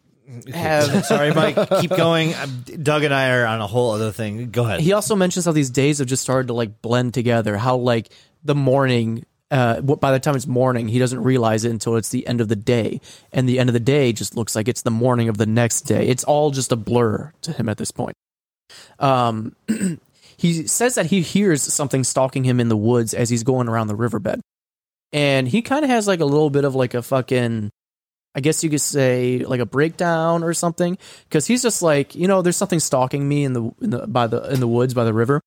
[0.54, 1.06] have.
[1.06, 1.56] Sorry, Mike.
[1.82, 2.34] Keep going.
[2.34, 4.50] I'm- Doug and I are on a whole other thing.
[4.52, 4.80] Go ahead.
[4.82, 7.58] he also mentions how these days have just started to like blend together.
[7.58, 8.10] How like
[8.44, 12.28] the morning, uh, by the time it's morning, he doesn't realize it until it's the
[12.28, 13.00] end of the day,
[13.32, 15.82] and the end of the day just looks like it's the morning of the next
[15.82, 16.08] day.
[16.08, 18.16] It's all just a blur to him at this point.
[19.00, 19.56] Um,
[20.38, 23.88] he says that he hears something stalking him in the woods as he's going around
[23.88, 24.42] the riverbed,
[25.14, 27.72] and he kind of has like a little bit of like a fucking.
[28.38, 30.98] I guess you could say like a breakdown or something
[31.28, 34.28] because he's just like you know there's something stalking me in the in the by
[34.28, 35.42] the in the woods by the river.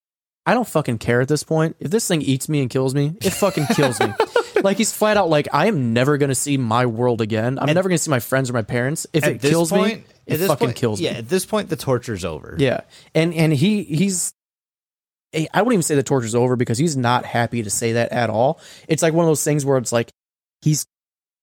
[0.44, 1.76] I don't fucking care at this point.
[1.79, 4.12] If this thing eats me and kills me, it fucking kills me.
[4.62, 7.59] Like he's flat out like I am never gonna see my world again.
[7.59, 9.07] I'm never gonna see my friends or my parents.
[9.14, 11.14] If it At this kills point- me, at it fucking point- kills Yeah, me.
[11.14, 12.57] Yeah, at this point, the torture's over.
[12.59, 12.81] Yeah,
[13.14, 14.35] and and he he's.
[15.33, 18.12] Eh, I wouldn't even say the torture's over because he's not happy to say that
[18.12, 18.61] at all.
[18.87, 20.11] It's like one of those things where it's like
[20.61, 20.85] he's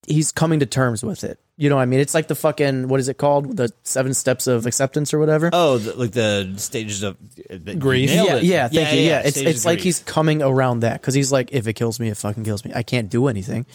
[0.05, 1.39] he's coming to terms with it.
[1.60, 1.99] You know what I mean?
[1.99, 3.57] It's like the fucking what is it called?
[3.57, 5.49] The seven steps of acceptance or whatever.
[5.51, 7.17] Oh, the, like the stages of
[7.49, 8.12] the, Grief?
[8.12, 8.73] you nailed yeah, it.
[8.73, 9.01] yeah, thank you.
[9.07, 9.83] Yeah, it's stages it's of like grief.
[9.86, 12.73] he's coming around that because he's like, if it kills me, it fucking kills me.
[12.75, 13.65] I can't do anything.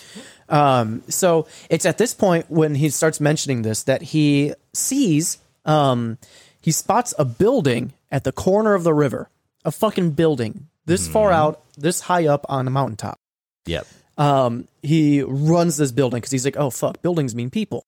[0.48, 6.18] Um, so it's at this point when he starts mentioning this that he sees, um,
[6.60, 9.28] he spots a building at the corner of the river,
[9.64, 11.38] a fucking building this far Mm-hmm.
[11.40, 13.18] out, this high up on a mountaintop.
[13.66, 13.86] Yep.
[14.18, 17.82] Um, he runs this building because he's like, oh fuck, buildings mean people.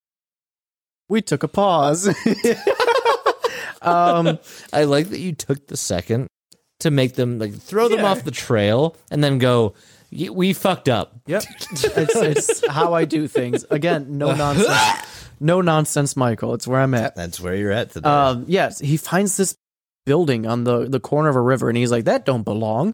[1.08, 2.08] We took a pause.
[3.82, 4.38] um,
[4.72, 6.28] I like that you took the second
[6.80, 8.06] to make them like throw them Yeah.
[8.10, 9.74] off the trail and then go.
[10.10, 11.16] "Y- We fucked up.
[11.26, 11.42] Yep.
[11.72, 13.64] it's, it's how I do things.
[13.70, 15.10] Again, no nonsense.
[15.40, 16.54] No nonsense, Michael.
[16.54, 17.16] It's where I'm at.
[17.16, 18.08] That's where you're at today.
[18.08, 19.56] Um, yes, he finds this
[20.06, 22.92] building on the, the corner of a river and he's like, that don't belong.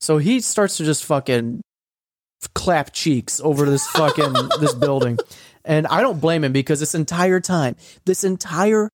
[0.00, 1.60] So he starts to just fucking
[2.48, 5.18] clap cheeks over this fucking this building.
[5.64, 8.88] And I don't blame him because this entire time, this entire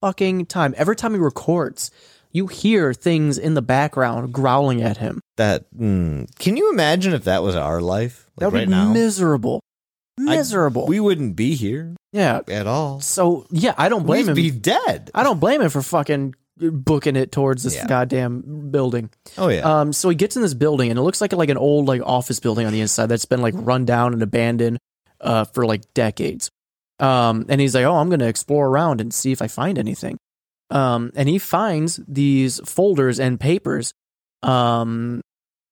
[0.00, 1.90] fucking time, every time he records,
[2.30, 5.20] you hear things in the background growling at him.
[5.36, 8.30] that mm, can you imagine if that was our life?
[8.38, 9.60] That would right be now, miserable.
[10.18, 10.86] I- Miserable.
[10.86, 12.40] we wouldn't be here yeah.
[12.48, 13.00] at all.
[13.00, 14.34] So yeah, I don't blame We'd him.
[14.34, 15.10] be dead.
[15.14, 16.34] I don't blame him for fucking
[16.70, 17.86] booking it towards this Yeah.
[17.86, 19.10] goddamn building.
[19.38, 19.60] Oh yeah.
[19.80, 22.02] Um, so he gets in this building, and it looks like like an old like
[22.04, 24.78] office building on the inside that's been like run down and abandoned
[25.20, 26.50] uh, for like decades.
[26.98, 30.18] Um, and he's like, "Oh, I'm gonna explore around and see if I find anything."
[30.70, 33.92] Um, and he finds these folders and papers
[34.42, 35.20] um,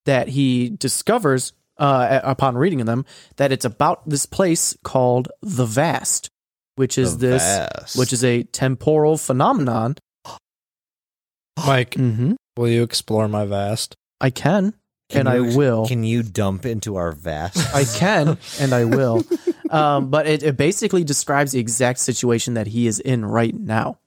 [0.06, 3.04] that he discovers uh, upon reading them
[3.36, 6.28] that it's about this place called the Vast,
[6.76, 7.98] which is The this, vast.
[7.98, 9.96] which is a temporal phenomenon.
[11.58, 13.94] Mike, hmm will you explore my vast?
[14.20, 14.74] I can,
[15.08, 15.86] Can and I will.
[15.88, 17.74] Can you dump into our vast?
[17.74, 19.24] I can and I will.
[19.70, 23.98] Um, but it, it basically describes the exact situation that he is in right now.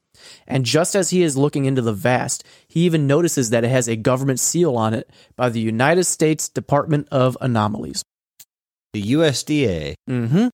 [0.46, 3.88] And just as he is looking into the vast, he even notices that it has
[3.88, 8.02] a government seal on it by the United States Department of Anomalies.
[8.92, 10.46] the USDA, Mm-hmm.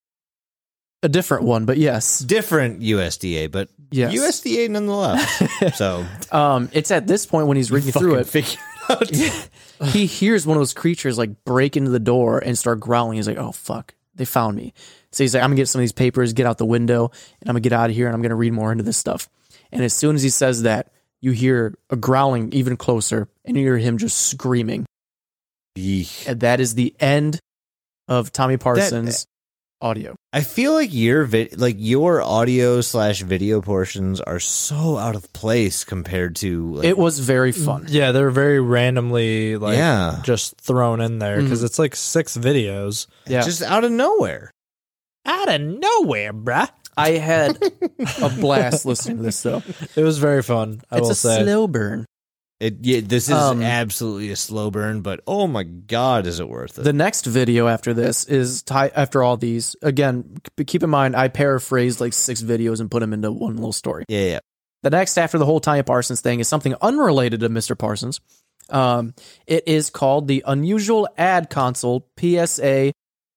[1.03, 2.19] A different one, but yes.
[2.19, 4.15] different USDA, but Yes.
[4.15, 5.77] USDA nonetheless.
[5.77, 8.59] so Um, it's at this point when he's reading through it,
[8.89, 9.11] out.
[9.89, 13.17] he hears one of those creatures like break into the door and start growling.
[13.17, 14.75] He's like, "Oh fuck, they found me."
[15.13, 17.11] So he's like, "I'm gonna get some of these papers, get out the window,
[17.41, 19.29] and I'm gonna get out of here, and I'm gonna read more into this stuff."
[19.73, 23.65] And as soon as he says that, you hear a growling even closer, and you
[23.65, 24.87] hear him just screaming.
[25.79, 26.27] Yeesh.
[26.27, 27.39] And that is the end
[28.09, 29.27] of Tommy Parsons'
[29.81, 30.15] audio.
[30.33, 35.33] I feel like your vid- like your audio slash video portions are so out of
[35.33, 37.65] place compared to like, It was very mm.
[37.65, 37.87] fun.
[37.89, 40.21] Yeah, they're very randomly like Yeah.
[40.23, 41.45] just thrown in there mm.
[41.45, 44.51] because it's like six videos Yeah, just out of nowhere.
[45.27, 46.69] out of nowhere, bruh.
[46.97, 47.57] I had
[48.21, 49.63] a blast listening to this though.
[49.97, 50.83] It was very fun.
[50.91, 51.43] I it's will a say.
[51.43, 52.05] slow burn.
[52.61, 56.49] It yeah, this is Um, absolutely a slow burn, but oh my god, is it
[56.49, 56.83] worth it?
[56.85, 59.75] The next video after this is ti after all these.
[59.81, 63.73] Again, keep in mind I paraphrased like six videos and put them into one little
[63.73, 64.05] story.
[64.09, 64.39] yeah, yeah.
[64.83, 67.77] The next after the whole Tanya Parsons thing is something unrelated to Mr.
[67.77, 68.21] Parsons.
[68.71, 69.15] Um,
[69.47, 72.93] it is called the Unusual Ad Council PSA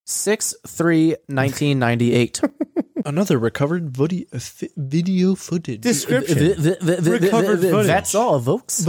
[0.05, 2.41] 631998.
[3.05, 4.39] Another recovered video, uh,
[4.77, 5.81] video footage.
[5.81, 6.37] Description.
[6.37, 7.87] V- v- v- v- Recovered v- v- footage.
[7.87, 8.85] That's all, folks.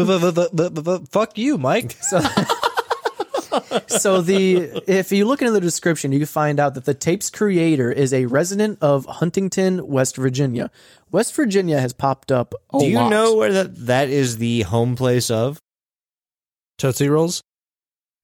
[1.10, 1.96] Fuck you, Mike.
[2.10, 2.20] So,
[3.86, 7.30] so the if you look into the description, you can find out that the tape's
[7.30, 10.70] creator is a resident of Huntington, West Virginia.
[11.12, 12.54] West Virginia has popped up.
[12.72, 13.10] A Do you lot.
[13.10, 15.58] know where that that is the home place of?
[16.78, 17.42] Tootsie Rolls.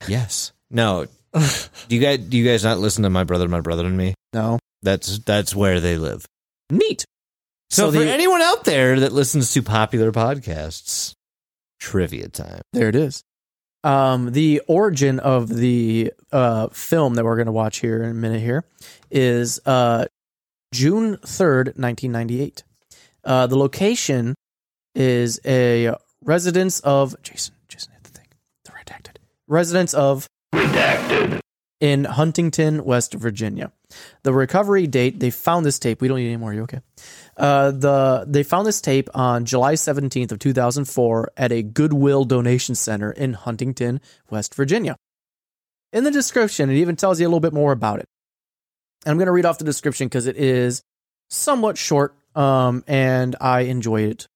[0.09, 0.53] Yes.
[0.68, 1.07] No.
[1.33, 4.14] do you guys do you guys not listen to my brother, my brother and me?
[4.33, 4.59] No.
[4.83, 6.27] That's that's where they live.
[6.71, 7.05] Neat.
[7.71, 11.12] So, So for the- anyone out there that listens to popular podcasts,
[11.79, 12.63] trivia time.
[12.73, 13.23] There it is.
[13.83, 18.15] Um, the origin of the uh, film that we're going to watch here in a
[18.15, 18.65] minute here
[19.11, 20.04] is uh,
[20.75, 22.63] June 3rd, 1998.
[23.25, 24.35] Uh, the location
[24.94, 27.54] is a residence of Jason.
[27.69, 28.27] Jason hit the thing.
[28.67, 29.17] The redacted
[29.48, 31.40] residence of redacted
[31.81, 33.72] in Huntington, West Virginia.
[34.22, 36.00] The recovery date, they found this tape.
[36.00, 36.52] We don't need any more.
[36.52, 36.81] You okay?
[37.37, 42.74] Uh, the they found this tape on July 17th of 2004 at a Goodwill donation
[42.74, 44.96] center in Huntington, West Virginia.
[45.92, 48.06] In the description, it even tells you a little bit more about it.
[49.04, 50.83] And I'm going to read off the description because it is
[51.31, 54.28] somewhat short, um, and I enjoy it.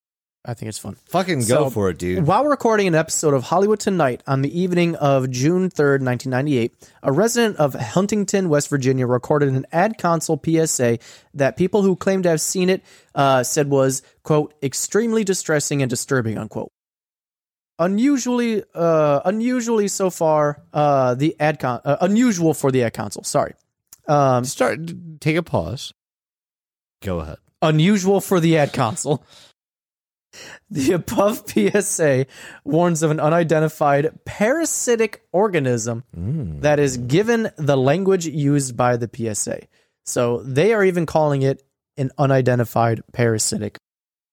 [0.47, 0.97] I think it's fun.
[1.07, 2.27] Fucking go So, for it, dude.
[2.27, 7.13] While recording an episode of Hollywood Tonight on the evening of June 3rd, 1998, a
[7.13, 10.99] resident of Huntington, West Virginia, recorded an Ad Council PSA
[11.33, 12.83] that people who claimed to have seen it
[13.15, 16.71] uh, said was, quote, extremely distressing and disturbing, unquote.
[17.79, 23.25] Unusually, uh, unusually so far, uh, the ad con- uh, unusual for the Ad Council.
[23.25, 23.55] Sorry,
[24.07, 24.93] um, Start.
[25.21, 25.93] Take a pause.
[27.03, 27.39] Go ahead.
[27.63, 29.25] unusual for the Ad Council.
[30.71, 32.27] The above PSA
[32.65, 36.05] warns of an unidentified parasitic organism
[36.61, 39.63] that is given the language used by the PSA.
[40.07, 41.63] So they are even calling it
[41.97, 43.79] an unidentified parasitic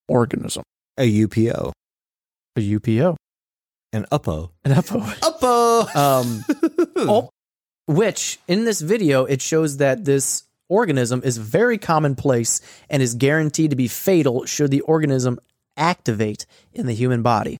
[0.07, 0.63] organism.
[0.97, 1.71] A UPO.
[2.57, 3.15] A UPO.
[3.93, 4.51] An UPO.
[4.65, 5.01] An UPO.
[5.19, 5.95] UPO.
[5.95, 6.45] Um,
[6.95, 7.29] oh,
[7.87, 13.71] which in this video it shows that this organism is very commonplace and is guaranteed
[13.71, 15.39] to be fatal should the organism
[15.81, 17.57] activate in the human body.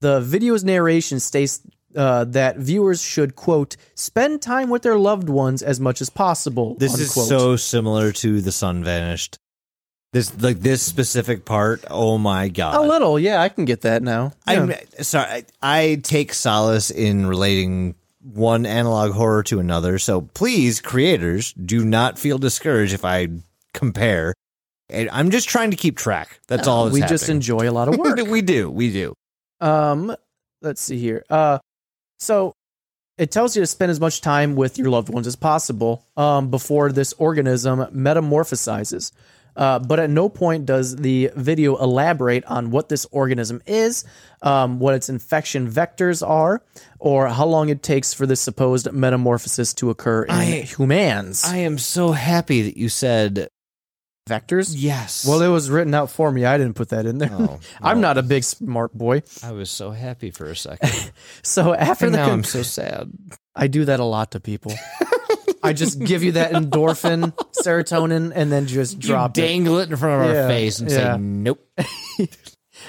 [0.00, 1.60] The video's narration states
[1.96, 6.76] uh, that viewers should quote spend time with their loved ones as much as possible.
[6.78, 7.24] This unquote.
[7.24, 9.38] is so similar to the sun vanished.
[10.12, 11.84] This like this specific part.
[11.90, 12.76] Oh my god!
[12.76, 14.32] a little, yeah, I can get that now.
[14.46, 15.26] I'm sorry.
[15.28, 19.98] I, I take solace in relating one analog horror to another.
[19.98, 23.28] So please, creators, do not feel discouraged if I
[23.72, 24.34] compare.
[24.92, 26.40] I'm just trying to keep track.
[26.46, 26.84] That's all.
[26.84, 28.18] That's we just enjoy a lot of work.
[28.26, 28.70] we do.
[28.70, 29.14] We do.
[29.60, 30.14] Um,
[30.62, 31.24] let's see here.
[31.30, 31.58] Uh,
[32.18, 32.52] so
[33.16, 36.50] it tells you to spend as much time with your loved ones as possible um,
[36.50, 39.12] before this organism metamorphosizes.
[39.56, 44.04] Uh, but at no point does the video elaborate on what this organism is,
[44.42, 46.60] um, what its infection vectors are,
[46.98, 51.44] or how long it takes for this supposed metamorphosis to occur in I- humans.
[51.44, 53.46] I am so happy that you said
[54.28, 54.72] vectors?
[54.76, 55.26] yes.
[55.26, 56.44] Well, it was written out for me.
[56.44, 57.30] I didn't put that in there.
[57.32, 59.22] Oh, I'm not a big smart boy.
[59.42, 60.90] I was so happy for a second.
[61.42, 63.10] So after and the now con- I'm so sad.
[63.54, 64.72] I do that a lot to people.
[65.62, 69.40] I just give you that endorphin, serotonin, and then just drop it.
[69.40, 71.14] Dangle it in front of Yeah, our face and yeah.
[71.14, 71.66] say, "Nope."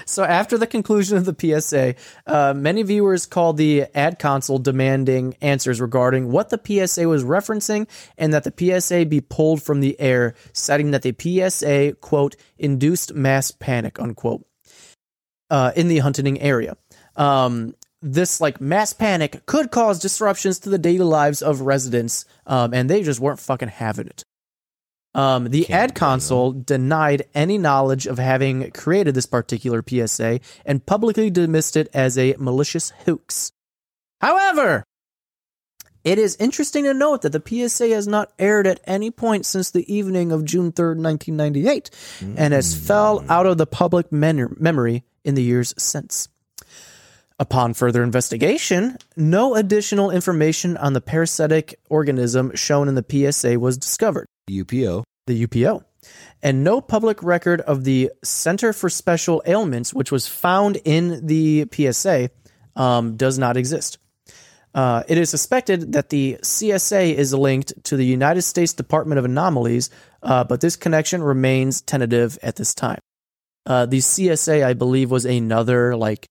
[0.06, 1.96] So after the conclusion of the PSA,
[2.28, 7.88] uh, many viewers called the Ad Council demanding answers regarding what the PSA was referencing
[8.18, 13.14] and that the PSA be pulled from the air, citing that the PSA, quote, induced
[13.14, 14.46] mass panic, unquote,
[15.50, 16.78] uh, in the Huntington area.
[17.16, 22.74] Um, this like mass panic could cause disruptions to the daily lives of residents, um,
[22.74, 24.24] and they just weren't fucking having it.
[25.16, 31.30] Um, the Ad Council denied any knowledge of having created this particular PSA and publicly
[31.30, 33.54] dismissed it as a malicious hoax.
[34.20, 34.84] However,
[36.04, 39.72] it is interesting to note that the PSA has not aired at any point since
[39.72, 41.90] the evening of June 3rd, 1998,
[42.38, 46.28] and has fell out of the public men- memory in the years since.
[47.40, 53.78] Upon further investigation, no additional information on the parasitic organism shown in the PSA was
[53.78, 55.04] discovered UPO.
[55.28, 55.84] the UPO,
[56.44, 61.66] and no public record of the Center for Special Ailments, which was found in the
[61.72, 62.30] PSA,
[62.76, 63.98] um, does not exist.
[64.76, 69.26] Uh, it is suspected that the CSA is linked to the United States Department of
[69.26, 69.90] Anomalies,
[70.22, 73.00] uh, but this connection remains tentative at this time.
[73.66, 76.28] Uh, the CSA, I believe, was another like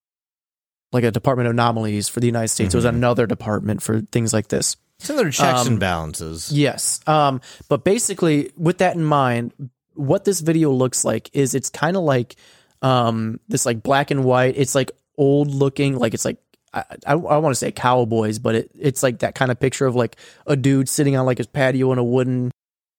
[0.93, 2.73] like a Department of Anomalies for the United States.
[2.73, 4.77] It was another department for things like this.
[4.99, 6.51] Similar checks Um, and balances.
[6.51, 6.99] Yes.
[7.07, 9.53] Um, but basically, with that in mind,
[9.93, 12.35] what this video looks like is it's kind of like
[12.81, 14.55] um, this like black and white.
[14.57, 16.37] It's like old looking, like it's like
[16.73, 19.85] I, I, I want to say cowboys, but it, it's like that kind of picture
[19.85, 20.17] of like
[20.47, 22.51] a dude sitting on like his patio in a wooden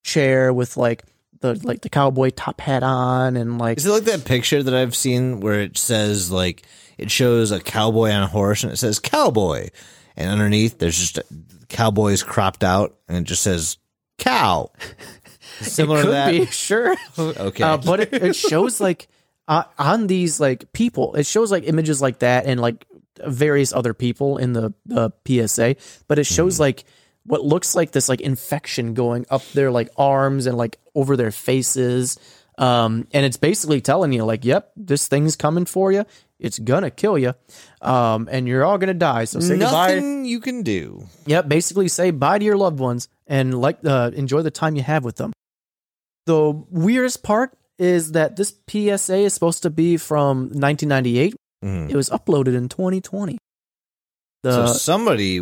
[0.05, 1.05] chair with like
[1.41, 4.75] the like the cowboy top hat on and like Is it like that picture that
[4.75, 6.63] I've seen where it says like
[6.97, 9.69] it shows a cowboy on a horse and it says cowboy,
[10.17, 11.25] and underneath there's just a,
[11.69, 13.79] cowboys cropped out and it just says
[14.19, 14.71] cow.
[15.61, 16.31] Similar to that.
[16.31, 16.97] be sure.
[17.19, 17.63] Okay.
[17.63, 19.09] Uh, but it, it shows like
[19.49, 22.85] uh, on these like people, it shows like images like that and like
[23.25, 25.77] various other people in the uh, PSA.
[26.09, 26.85] But it shows like
[27.25, 31.31] what looks like this like infection going up their like arms and like over their
[31.31, 32.19] faces.
[32.59, 36.05] Um, and it's basically telling you, like, yep, this thing's coming for you.
[36.39, 37.33] It's gonna kill you,
[37.81, 39.25] um, and you're all gonna die.
[39.25, 39.95] So say goodbye.
[39.95, 41.07] Nothing you can do.
[41.27, 44.83] Yep, basically say bye to your loved ones and like uh, enjoy the time you
[44.83, 45.33] have with them.
[46.27, 51.35] The weirdest part is that this PSA is supposed to be from 1998.
[51.65, 51.91] Mhm.
[51.91, 53.39] It was uploaded in 2020.
[54.43, 55.41] The so somebody.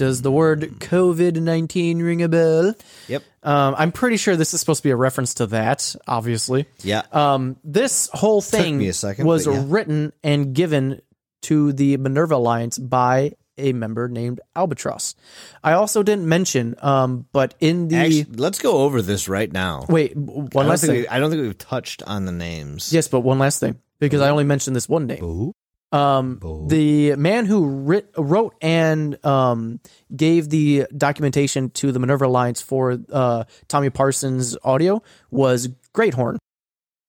[0.00, 2.74] Does the word COVID 19 ring a bell?
[3.06, 3.22] Yep.
[3.42, 5.94] Um, I'm pretty sure this is supposed to be a reference to that.
[6.08, 7.02] Obviously, Yeah.
[7.12, 9.62] um, this whole thing second, was yeah.
[9.66, 11.02] written and given
[11.42, 15.14] to the Minerva Alliance by a member named Albatross.
[15.62, 19.84] I also didn't mention, um, but in the Actually, let's go over this right now.
[19.88, 20.92] wait, one last thing.
[21.02, 22.90] we, I don't think we've touched on the names.
[22.90, 25.20] yes, but one last thing because I only mentioned this one name.
[25.20, 25.54] Boo.
[25.92, 29.80] Um, the man who writ, wrote and um,
[30.14, 36.36] gave the documentation to the Minerva Alliance for uh, Tommy Parsons' audio was Greathorn,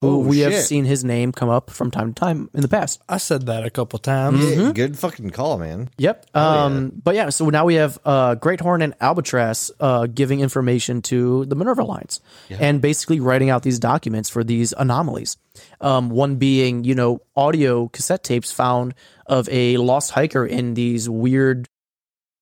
[0.01, 2.67] who Oh, we have seen his name come up from time to time in the
[2.67, 3.01] past.
[3.07, 4.43] I said that a couple times.
[4.43, 5.89] Yeah, Good fucking call, man.
[5.99, 6.25] Yep.
[6.35, 11.01] Um, But yeah, so now we have uh, Great Horn and Albatross uh, giving information
[11.03, 15.37] to the Minerva Alliance and basically writing out these documents for these anomalies.
[15.79, 18.95] Um, one being, you know, audio cassette tapes found
[19.27, 21.69] of a lost hiker in these weird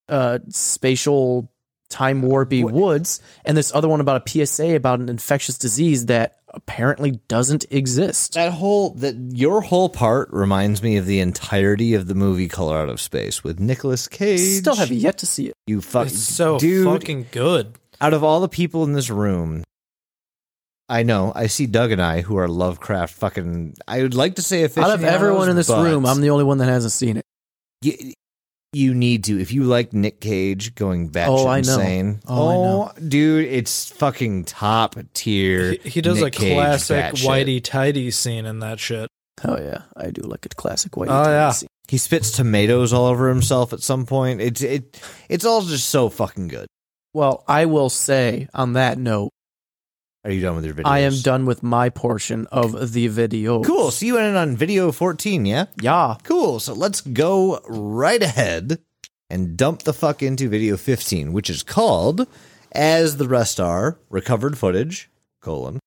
[0.07, 1.51] uh, spatial
[1.89, 6.38] time warpy woods, and this other one about a PSA about an infectious disease that
[6.53, 8.33] apparently doesn't exist.
[8.33, 12.77] That whole that your whole part reminds me of the entirety of the movie Color
[12.77, 14.59] Out of Space with Nicolas Cage.
[14.59, 15.53] Still have yet to see it.
[15.67, 16.85] you fuck It's so dude.
[16.85, 17.77] fucking good.
[18.01, 19.63] Out of all the people in this room,
[20.87, 23.75] I know I see Doug and I who are Lovecraft fucking.
[23.87, 26.43] I would like to say Out of everyone in this but room, I'm the only
[26.45, 27.25] one that hasn't seen it.
[27.81, 28.13] You,
[28.73, 31.73] you need to if you like Nick Cage going batshit Oh, I know.
[31.79, 32.19] insane.
[32.27, 32.91] Oh, I know.
[32.95, 35.71] Oh, dude, it's fucking top tier.
[35.83, 39.09] He, he does Nick a Cage classic whitey tighty scene in that shit.
[39.43, 41.09] Oh yeah, I do like a classic white.
[41.09, 41.51] Oh, yeah.
[41.51, 41.69] scene.
[41.87, 44.41] He spits tomatoes all over himself at some point.
[44.41, 46.67] It's it it's all just so fucking good.
[47.13, 49.31] Well, I will say on that note,
[50.25, 50.91] Are you done with your video?
[50.91, 53.63] I am done with my portion of the video.
[53.63, 53.89] Cool.
[53.91, 55.65] So you went in on video 14, yeah?
[55.81, 56.15] Yeah.
[56.23, 56.59] Cool.
[56.59, 58.79] So let's go right ahead
[59.29, 62.27] and dump the fuck into video 15, which is called
[62.73, 65.09] As the Rest Are Recovered Footage,
[65.41, 65.79] colon,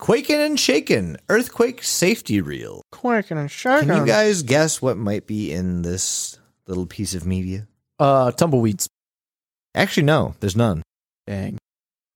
[0.00, 2.82] Quaking and Shaken, Earthquake Safety Reel.
[2.90, 3.88] Quaking and Shaken.
[3.88, 7.68] Can you guys guess what might be in this little piece of media?
[8.00, 8.88] uh, tumbleweeds.
[9.74, 10.82] Actually, no, there's none.
[11.26, 11.58] Dang.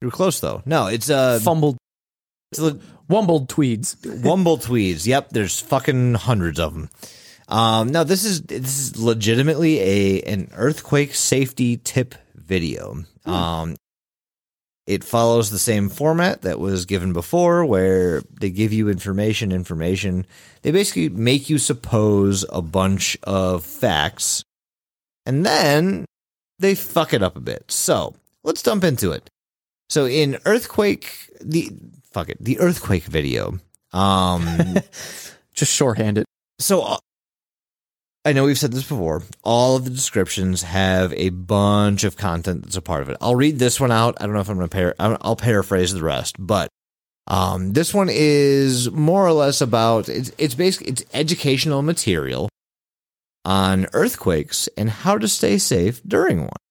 [0.02, 0.62] You were close though.
[0.66, 1.76] No, it's uh, Fumbled,
[2.50, 3.94] it's le- wumbled tweeds.
[4.02, 5.06] Wumble tweeds.
[5.06, 6.90] Yep, there's fucking hundreds of them.
[7.46, 13.04] Um, now this is this is legitimately a an earthquake safety tip video.
[13.24, 13.76] Um,
[14.88, 19.52] it follows the same format that was given before, where they give you information.
[19.52, 20.26] Information.
[20.62, 24.42] They basically make you suppose a bunch of facts,
[25.24, 26.06] and then
[26.58, 27.70] they fuck it up a bit.
[27.70, 29.28] So let's dump into it.
[29.92, 31.70] So in earthquake, the
[32.12, 33.58] fuck it, the earthquake video.
[33.92, 34.46] Um,
[35.54, 36.24] Just shorthanded.
[36.58, 36.96] so uh,
[38.24, 39.22] I know we've said this before.
[39.42, 43.18] All of the descriptions have a bunch of content that's a part of it.
[43.20, 44.16] I'll read this one out.
[44.18, 46.70] I don't know if I'm going to par- I'll paraphrase the rest, but
[47.26, 52.48] um, this one is more or less about it's it's basically it's educational material
[53.44, 56.61] on earthquakes and how to stay safe during one.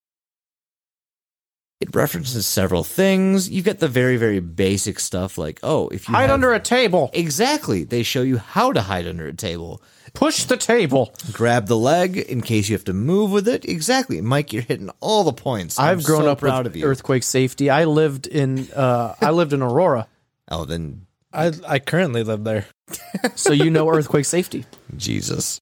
[1.81, 3.49] It references several things.
[3.49, 6.59] You get the very very basic stuff like oh if you Hide have- under a
[6.59, 7.09] table.
[7.13, 7.83] Exactly.
[7.83, 9.81] They show you how to hide under a table.
[10.13, 11.13] Push the table.
[11.31, 13.63] Grab the leg in case you have to move with it.
[13.65, 14.19] Exactly.
[14.21, 15.79] Mike, you're hitting all the points.
[15.79, 16.85] I'm I've grown so up proud with of you.
[16.85, 17.69] earthquake safety.
[17.69, 20.07] I lived in uh, I lived in Aurora,
[20.49, 22.65] Oh, then I I currently live there.
[23.35, 24.65] so you know earthquake safety.
[24.97, 25.59] Jesus.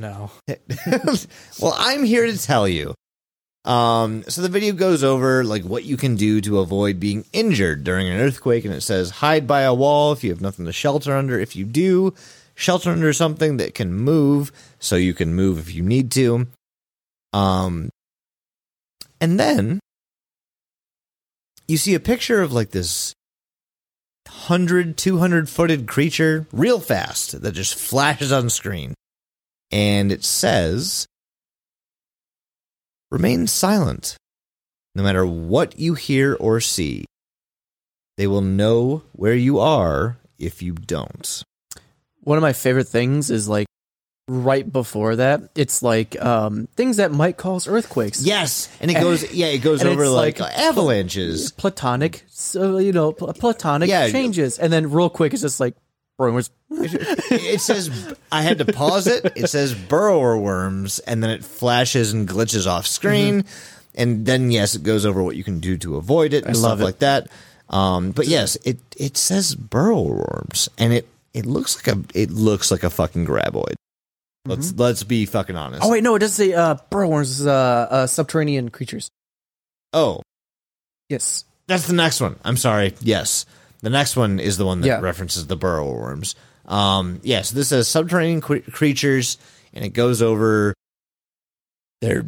[0.00, 0.30] No.
[1.60, 2.94] well, I'm here to tell you.
[3.64, 7.84] Um, so the video goes over like what you can do to avoid being injured
[7.84, 10.72] during an earthquake, and it says hide by a wall if you have nothing to
[10.72, 11.38] shelter under.
[11.38, 12.14] If you do,
[12.54, 16.46] shelter under something that can move, so you can move if you need to.
[17.32, 17.90] Um,
[19.20, 19.80] and then
[21.66, 23.12] you see a picture of like this
[24.26, 28.94] 100, 200 footed creature real fast that just flashes on screen.
[29.70, 31.06] And it says,
[33.10, 34.16] remain silent
[34.94, 37.04] no matter what you hear or see.
[38.16, 41.42] They will know where you are if you don't.
[42.22, 43.66] One of my favorite things is like
[44.26, 48.22] right before that, it's like um, things that might cause earthquakes.
[48.22, 49.32] Yes, and it goes.
[49.32, 51.52] Yeah, it goes over like, like- avalanches.
[51.52, 54.10] platonic, so you know, pl- platonic Yeah.
[54.10, 55.74] changes, and then real quick, it's just like
[56.18, 56.50] rumors.
[56.70, 59.32] it says I had to pause it.
[59.36, 63.44] It says burrower worms, and then it flashes and glitches off screen,
[63.94, 66.58] and then yes, it goes over what you can do to avoid it and I
[66.58, 66.84] stuff it.
[66.84, 67.28] like that.
[67.70, 72.30] Um, but yes, it it says burrower worms, and it it looks like a it
[72.30, 73.74] looks like a fucking graboid.
[74.46, 75.82] Let's let's be fucking honest.
[75.84, 79.10] Oh wait, no, it does say uh, burrowworms, uh, uh, subterranean creatures.
[79.92, 80.22] oh,
[81.08, 81.44] Yes.
[81.66, 82.36] That's the next one.
[82.44, 82.94] I'm sorry.
[83.00, 83.44] Yes.
[83.82, 85.00] The next one is the one that Yeah.
[85.00, 86.34] references the burrow worms.
[86.66, 89.38] Um, yes, this says subterranean cre- creatures,
[89.72, 90.74] and it goes over
[92.00, 92.26] their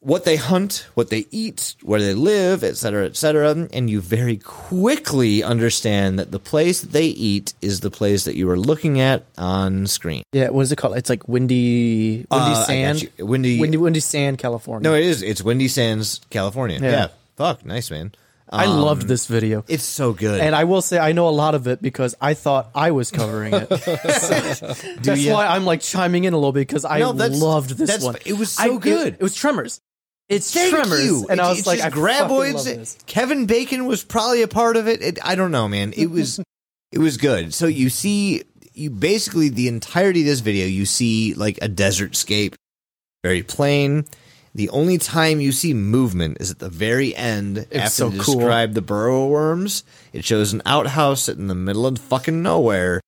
[0.00, 3.66] what they hunt, what they eat, where they live, et cetera, et cetera.
[3.72, 8.36] And you very quickly understand that the place that they eat is the place that
[8.36, 10.22] you are looking at on screen.
[10.34, 10.50] Yeah.
[10.50, 10.98] What is it called?
[10.98, 13.10] It's like windy, windy Uh, sand.
[13.18, 14.86] Windy, Windy, windy sand, California.
[14.86, 15.22] No, it is.
[15.22, 16.80] It's Windy Sands, California.
[16.82, 16.90] Yeah.
[16.90, 17.06] Yeah.
[17.36, 17.64] Fuck.
[17.64, 18.12] Nice, man.
[18.50, 19.64] I Um, loved this video.
[19.68, 20.40] It's so good.
[20.40, 23.10] And I will say I know a lot of it because I thought I was
[23.10, 23.68] covering it.
[25.02, 25.32] that's ya?
[25.34, 28.16] why I'm like chiming in a little bit because I No, loved this one.
[28.26, 29.14] it was so I- good.
[29.14, 29.80] It, was Tremors.
[30.28, 31.26] It's Thank Tremors, you.
[31.28, 32.96] and I was like, I graboids.
[33.06, 35.02] Kevin Bacon was probably a part of it.
[35.02, 35.18] it.
[35.22, 35.92] I don't know, man.
[35.96, 36.40] It was
[36.92, 37.52] it was good.
[37.52, 38.42] So you see,
[38.72, 42.54] you basically the entirety of this video, you see like a desert scape,
[43.22, 44.06] very plain.
[44.54, 48.36] The only time you see movement is at the very end after so they cool.
[48.36, 49.82] describe the burrow worms.
[50.12, 53.00] It shows an outhouse in the middle of fucking nowhere.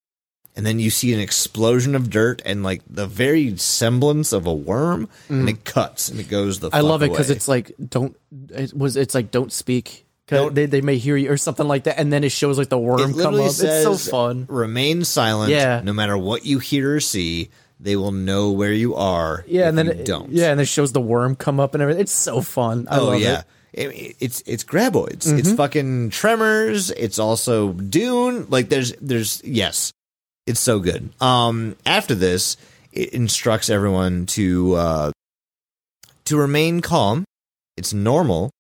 [0.57, 4.55] And then you see an explosion of dirt and like the very semblance of a
[4.55, 6.71] worm, and it cuts and it goes the.
[6.71, 6.75] Mm.
[6.75, 8.17] I love it because it's like don't
[8.49, 11.99] it was it's like don't speak they they may hear you or something like that,
[11.99, 13.51] and then it shows like the worm come up.
[13.51, 14.47] says, it's so fun.
[14.49, 15.53] Remain silent.
[15.53, 15.81] Yeah.
[15.85, 19.45] No matter what you hear or see, they will know where you are.
[19.47, 20.31] Yeah, and then it, don't.
[20.31, 22.03] yeah, and it shows the worm come up and everything.
[22.03, 22.89] It's so fun.
[22.91, 23.41] I oh love yeah.
[23.41, 23.45] it.
[23.91, 25.27] It- it's it's graboids.
[25.39, 25.57] It's Mm-hmm.
[25.57, 26.91] fucking tremors.
[26.91, 28.47] It's also Dune.
[28.49, 29.93] Like there's there's yes,
[30.47, 31.11] it's so good.
[31.21, 32.57] Um, after this,
[32.93, 35.11] it instructs everyone to uh
[36.25, 37.25] to remain calm.
[37.77, 38.51] It's normal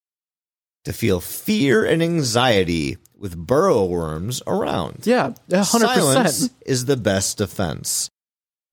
[0.84, 5.06] to feel fear and anxiety with burrow worms around.
[5.06, 6.52] Yeah, a hundred Silence percent.
[6.66, 8.10] is the best defense.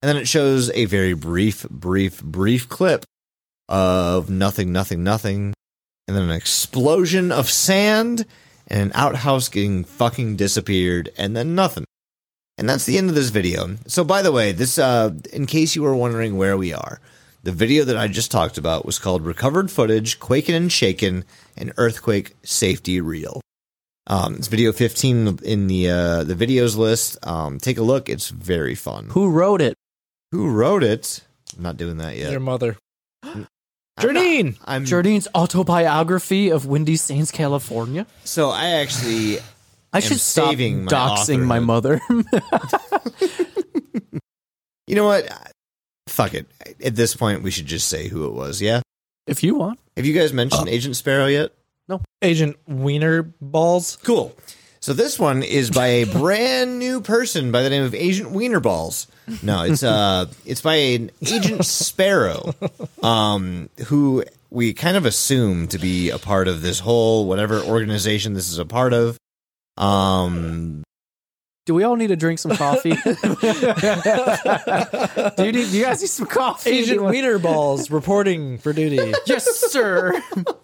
[0.04, 3.06] And then it shows a very brief, brief, brief clip
[3.70, 5.54] of nothing, nothing, nothing,
[6.06, 8.26] and then an explosion of sand
[8.68, 11.86] and an outhouse getting fucking disappeared, and then nothing.
[12.58, 13.76] And that's the end of this video.
[13.86, 17.00] So, by the way, this, uh, in case you were wondering where we are,
[17.42, 21.24] the video that I just talked about was called Recovered Footage, Quaking and Shaken,
[21.56, 23.40] an Earthquake Safety Reel.
[24.06, 27.26] Um, it's video 15 in the uh, the videos list.
[27.26, 28.10] Um, take a look.
[28.10, 29.08] It's very fun.
[29.12, 29.74] Who wrote it?
[30.34, 31.20] Who wrote it?
[31.56, 32.32] I'm not doing that yet.
[32.32, 32.76] Your mother.
[33.22, 33.46] I'm
[34.00, 34.56] Jardine.
[34.64, 38.04] I'm Jardine's autobiography of Windy Sands, California.
[38.24, 39.38] so I actually
[39.92, 42.00] I should stop saving my doxing my mother.
[44.88, 45.28] you know what?
[46.08, 46.48] Fuck it.
[46.84, 48.60] At this point, we should just say who it was.
[48.60, 48.82] Yeah.
[49.28, 49.78] if you want.
[49.96, 51.52] Have you guys mentioned uh, Agent Sparrow yet?
[51.88, 52.00] No.
[52.22, 53.98] Agent Wiener Balls.
[54.02, 54.34] Cool.
[54.84, 59.06] So this one is by a brand new person by the name of Agent Wienerballs.
[59.42, 62.54] No, it's uh it's by an Agent Sparrow,
[63.02, 68.34] um, who we kind of assume to be a part of this whole whatever organization
[68.34, 69.16] this is a part of.
[69.78, 70.82] Um
[71.64, 72.90] Do we all need to drink some coffee?
[72.94, 72.98] do,
[75.46, 76.68] you need, do you guys need some coffee?
[76.68, 79.14] Agent Wiener Balls reporting for duty.
[79.24, 80.22] Yes, sir.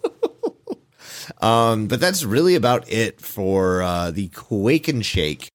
[1.41, 5.49] um but that's really about it for uh the Quake and Shake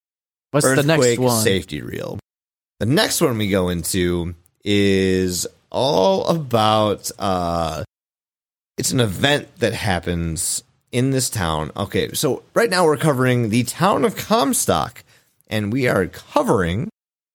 [0.50, 1.42] What's the next one?
[1.42, 2.18] safety reel.
[2.80, 4.34] The next one we go into
[4.64, 7.84] is all about uh
[8.78, 10.62] it's an event that happens
[10.92, 11.72] in this town.
[11.76, 15.04] Okay, so right now we're covering the town of Comstock
[15.48, 16.88] and we are covering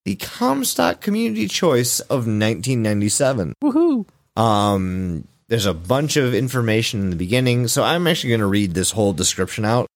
[0.04, 3.54] the Comstock Community Choice of 1997.
[3.62, 4.06] Woohoo!
[4.36, 8.72] Um, there's a bunch of information in the beginning, so I'm actually going to read
[8.72, 9.86] this whole description out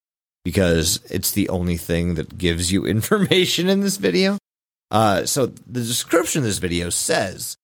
[0.44, 4.36] because it's the only thing that gives you information in this video.
[4.90, 7.56] Uh, so the description of this video says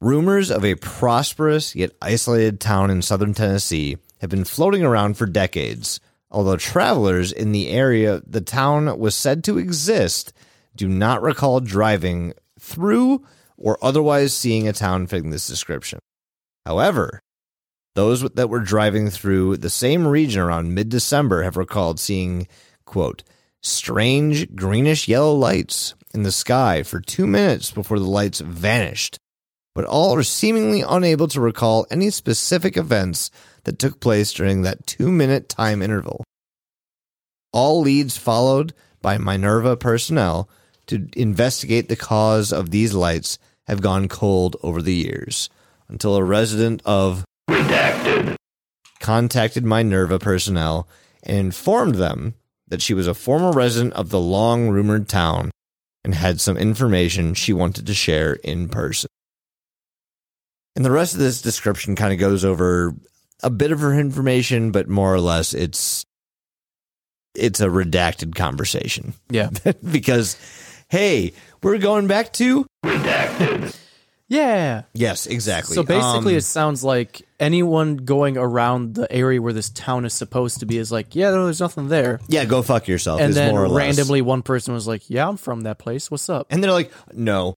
[0.00, 5.26] rumors of a prosperous yet isolated town in southern Tennessee have been floating around for
[5.26, 6.00] decades.
[6.28, 10.32] Although travelers in the area the town was said to exist
[10.74, 13.24] do not recall driving through
[13.56, 16.00] or otherwise seeing a town fitting this description.
[16.64, 17.20] However,
[17.94, 22.48] those that were driving through the same region around mid December have recalled seeing,
[22.84, 23.22] quote,
[23.62, 29.18] strange greenish yellow lights in the sky for two minutes before the lights vanished,
[29.74, 33.30] but all are seemingly unable to recall any specific events
[33.64, 36.24] that took place during that two minute time interval.
[37.52, 40.48] All leads followed by Minerva personnel
[40.86, 45.48] to investigate the cause of these lights have gone cold over the years
[45.88, 48.36] until a resident of Redacted
[49.00, 50.88] contacted Minerva personnel
[51.22, 52.34] and informed them
[52.68, 55.50] that she was a former resident of the long rumored town
[56.04, 59.08] and had some information she wanted to share in person.
[60.74, 62.94] And the rest of this description kind of goes over
[63.42, 66.04] a bit of her information, but more or less it's
[67.34, 69.50] it's a redacted conversation Yeah.
[69.90, 70.36] because
[70.88, 72.66] hey, we're going back to
[74.32, 74.82] Yeah.
[74.94, 75.74] yes, exactly.
[75.74, 80.14] So basically, Um, it sounds like anyone going around the area where this town is
[80.14, 82.18] supposed to be is like, yeah, no, there's nothing there.
[82.28, 83.20] yeah, go fuck yourself.
[83.20, 83.84] And then more or less.
[83.98, 86.10] randomly, one person was like, yeah, I'm from that place.
[86.10, 86.46] What's up?
[86.50, 87.54] and they're like, no,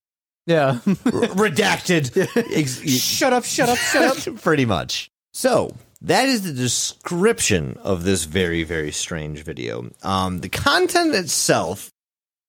[0.47, 0.79] Yeah.
[0.85, 2.11] redacted.
[3.17, 4.35] Shut up, shut up, shut up.
[4.41, 5.09] Pretty much.
[5.33, 9.89] So that is the description of this very, very strange video.
[10.03, 11.89] Um, the content itself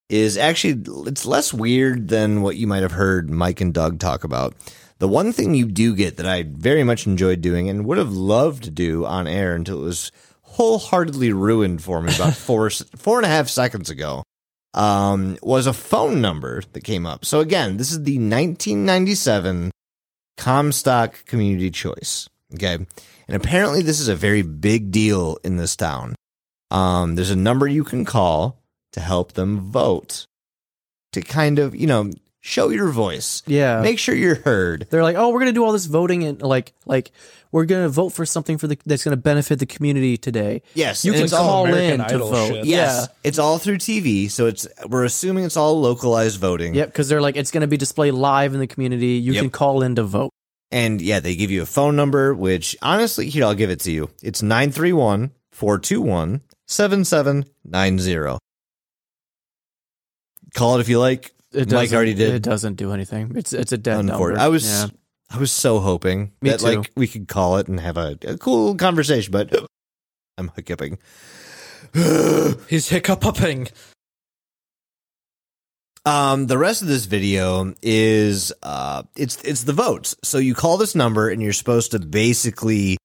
[0.09, 4.25] is actually it's less weird than what you might have heard Mike and Doug talk
[4.25, 4.55] about.
[4.99, 8.13] The one thing you do get that I very much enjoyed doing and would have
[8.13, 13.19] loved to do on air until it was wholeheartedly ruined for me about four four
[13.19, 14.23] and a half seconds ago
[14.75, 17.25] um, was a phone number that came up.
[17.25, 19.71] So again, this is the 1997
[20.37, 22.29] Comstock Community Choice.
[22.55, 22.75] Okay.
[22.75, 26.15] And apparently this is a very big deal in this town.
[26.71, 28.63] Um, there's a number you can call
[28.97, 30.27] to help them vote
[31.13, 33.43] to kind of, you know, show your voice.
[33.47, 33.83] Yeah.
[33.83, 34.87] Make sure you're heard.
[34.91, 37.13] They're like, oh, we're gonna do all this voting and like, like
[37.53, 40.63] we're gonna vote for something for the that's gonna benefit the community today.
[40.75, 41.05] Yes.
[41.05, 42.49] You can it's all- call in to vote.
[42.49, 42.65] shit.
[42.65, 43.09] Yes.
[43.09, 43.15] Yeah.
[43.25, 44.31] It's all through TV.
[44.31, 46.75] So it's, we're assuming it's all localized voting.
[46.75, 49.15] Yep, because they're like, it's going to be displayed live in the community.
[49.19, 49.43] You Yep.
[49.43, 50.31] can call in to vote.
[50.71, 53.91] And yeah, they give you a phone number, which honestly, here, I'll give it to
[53.93, 54.09] you.
[54.23, 58.39] It's 931 421 7790.
[60.57, 61.33] Call it if you like.
[61.53, 62.35] It Mike doesn't- already did.
[62.35, 63.33] It doesn't do anything.
[63.37, 64.37] It's it's a dead number.
[64.37, 64.87] I was Yeah.
[65.31, 66.67] I was so hoping Me that too.
[66.67, 69.55] like we could call it and have a, a cool conversation, but
[70.39, 70.99] I'm hiccuping.
[72.69, 73.69] He's hiccuping.
[76.05, 80.15] Um, the rest of this video is uh, it's it's the votes.
[80.23, 82.97] So you call this number and you're supposed to basically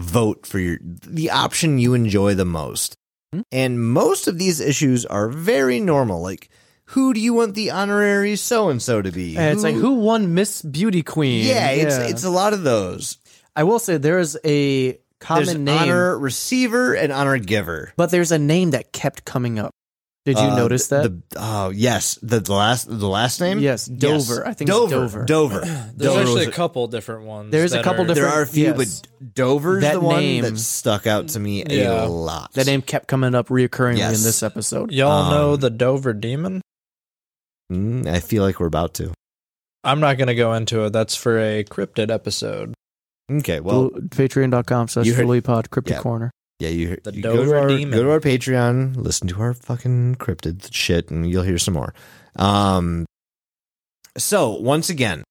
[0.00, 2.94] vote for your the option you enjoy the most.
[3.32, 3.40] Hmm.
[3.50, 6.22] And most of these issues are very normal.
[6.22, 6.48] Like,
[6.88, 9.36] who do you want the honorary so and so to be?
[9.36, 11.46] And it's like who won Miss Beauty Queen?
[11.46, 13.18] Yeah, it's it's a lot of those.
[13.56, 17.92] I will say there is a common There's name, honor receiver and honor giver.
[17.96, 19.70] but there's a name that kept coming up.
[20.26, 21.02] Did you Uh, notice that?
[21.02, 23.58] The, oh yes, the, the last the last name.
[23.58, 24.46] Yes, Dover.
[24.46, 24.88] I think Dover.
[24.88, 25.24] Dover.
[25.24, 25.60] Dover.
[25.96, 27.52] There's Dover actually a couple different ones.
[27.52, 29.02] There's a couple are- different- There are a few, yes.
[29.20, 32.04] but Dover's That the one name- that stuck out to me Yeah.
[32.04, 32.52] a lot.
[32.54, 34.16] that name kept coming up reoccurringly Yes.
[34.18, 34.92] in this episode.
[34.92, 36.62] Y'all Um, know the Dover Demon?
[37.72, 39.12] Mm, I feel like we're about to.
[39.82, 40.90] I'm not going to go into it.
[40.92, 42.74] That's for a cryptid episode.
[43.30, 46.00] Okay, well, Well, Patreon.com slash you heard- Fully Pod Cryptic Yeah.
[46.02, 46.30] Corner.
[46.58, 47.96] yeah, you, hear The you go, to our, Demon.
[47.98, 51.94] go to our Patreon, listen to our fucking cryptid shit, and you'll hear some more.
[52.36, 53.06] Um,
[54.16, 55.24] so once again,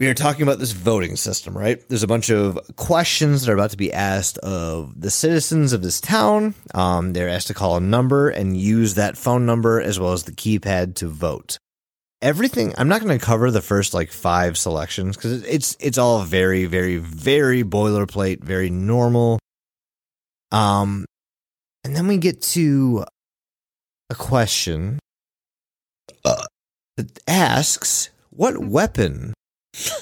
[0.00, 1.86] we are talking about this voting system, right?
[1.90, 5.82] There's a bunch of questions that are about to be asked of the citizens of
[5.82, 6.54] this town.
[6.74, 10.24] Um, they're asked to call a number and use that phone number as well as
[10.24, 11.58] the keypad to vote.
[12.22, 12.72] Everything.
[12.78, 16.64] I'm not going to cover the first like five selections because it's it's all very,
[16.64, 19.38] very, very boilerplate, very normal.
[20.50, 21.04] Um,
[21.84, 23.04] and then we get to
[24.10, 24.98] a question
[26.24, 26.44] uh,
[26.96, 29.32] that asks, "What weapon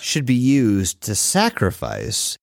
[0.00, 2.36] should be used to sacrifice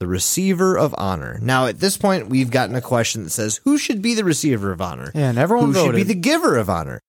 [0.00, 1.38] the receiver of honor.
[1.40, 4.72] Now, at this point, we've gotten a question that says, who should be the receiver
[4.72, 5.12] of honor?
[5.14, 5.86] Yeah, and everyone who voted.
[6.00, 7.00] should be the giver of honor?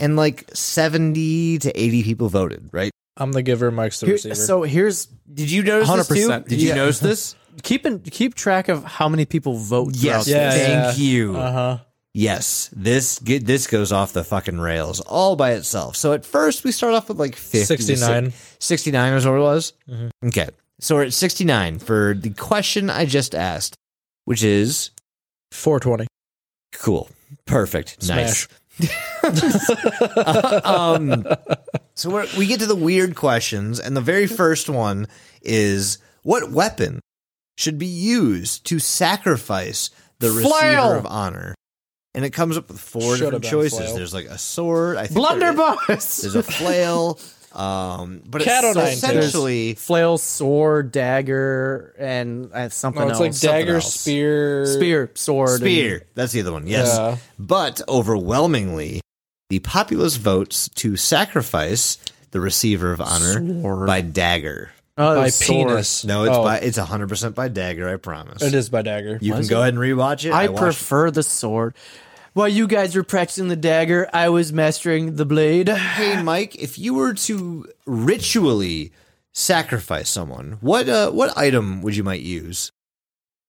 [0.00, 2.90] And like 70 to 80 people voted, right?
[3.16, 4.34] I'm the giver, Mike's the Here- receiver.
[4.36, 6.28] so here's Did you notice this too?
[6.28, 6.48] 100%.
[6.48, 6.74] Did you Yeah.
[6.76, 7.34] notice this?
[7.64, 9.90] keep in, keep track of how many people vote.
[9.96, 10.26] yes.
[10.26, 10.50] throughout Yeah.
[10.52, 11.04] Thank yeah.
[11.04, 11.36] you.
[11.36, 11.78] uh huh.
[12.18, 15.94] Yes, this get this goes off the fucking rails all by itself.
[15.94, 18.32] So at first we start off with like 50 69.
[18.58, 19.72] 69 is what it was.
[19.88, 20.10] Mhm.
[20.26, 20.48] Okay,
[20.80, 23.76] so we're at 69 for the question I just asked,
[24.24, 24.90] which is
[25.52, 26.08] 420.
[26.74, 27.08] cool,
[27.46, 28.48] perfect, Smash.
[28.80, 30.64] nice.
[30.64, 31.24] um,
[31.94, 35.06] so we're, we get to the weird questions, and the very first one
[35.40, 36.98] is what weapon
[37.56, 41.54] should be used to sacrifice the receiver of honor?
[42.18, 43.78] And it comes up with four Should've different choices.
[43.78, 43.94] flail.
[43.94, 44.96] There's like a sword.
[44.96, 46.16] I think there- Blunderbuss.
[46.22, 47.20] There's a flail.
[47.54, 48.96] Um, but Cat it's nine tails.
[48.98, 53.42] essentially flail, sword, dagger, and uh, something No, it's else.
[53.44, 53.94] like dagger, else.
[53.94, 56.02] spear, spear, sword, and- spear.
[56.14, 56.66] That's the other one.
[56.66, 57.16] Yes, Yeah.
[57.38, 59.00] but overwhelmingly,
[59.48, 61.98] the populace votes to sacrifice
[62.32, 63.86] the receiver of honor Sword.
[63.86, 64.72] by dagger.
[64.98, 65.68] Oh, by sword.
[65.68, 66.04] penis.
[66.04, 67.88] No, it's Oh, by it's hundred percent by dagger.
[67.88, 68.42] I promise.
[68.42, 69.18] It is by dagger.
[69.22, 70.32] You can go ahead and rewatch it.
[70.32, 71.74] I watched- prefer the sword.
[72.34, 75.68] While you guys were practicing the dagger, I was mastering the blade.
[75.68, 78.92] Hey, Mike, if you were to ritually
[79.32, 82.70] sacrifice someone, what uh, what item would you might use?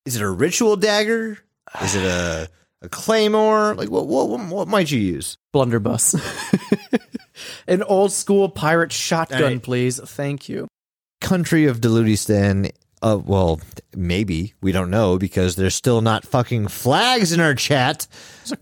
[0.06, 1.40] Is it a ritual dagger?
[1.82, 2.50] Is it a
[2.82, 3.76] a claymore?
[3.76, 5.38] Like what what what, what might you use?
[5.54, 6.16] Blunderbuss.
[7.68, 9.64] An old school pirate shotgun, Alright.
[9.64, 10.00] please.
[10.00, 10.68] Thank you.
[11.22, 12.72] Country of Deludistan.
[13.02, 13.62] Uh, well,
[13.96, 18.08] maybe we don't know because there's still not fucking flags in our chat.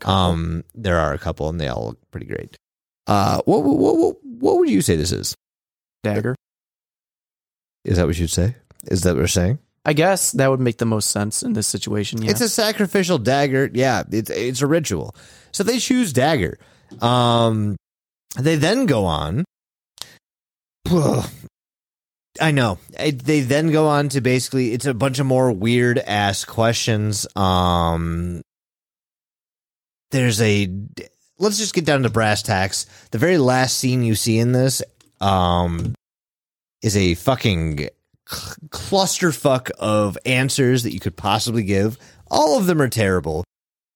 [0.06, 2.58] Um, there are a couple, and they all look pretty great.
[3.08, 5.36] Uh, what what what what would you say this is?
[6.04, 6.36] Dagger.
[7.86, 8.56] Is that what you'd say?
[8.88, 9.60] Is that what we're saying?
[9.86, 12.22] I guess that would make the most sense in this situation.
[12.22, 12.32] Yeah.
[12.32, 13.70] It's a sacrificial dagger.
[13.74, 15.16] Yeah, it's it's a ritual.
[15.54, 16.60] So they choose dagger.
[17.02, 17.78] Um,
[18.38, 19.46] they then go on.
[22.40, 22.78] I know.
[22.92, 27.26] They then go on to basically it's a bunch of more weird ass questions.
[27.36, 28.42] Um,
[30.12, 30.72] there's a
[31.40, 32.86] let's just get down to brass tacks.
[33.12, 34.82] The very last scene you see in this,
[35.22, 35.96] um,
[36.82, 37.90] is a fucking
[38.28, 41.98] cl- clusterfuck of answers that you could possibly give.
[42.30, 43.44] All of them are terrible.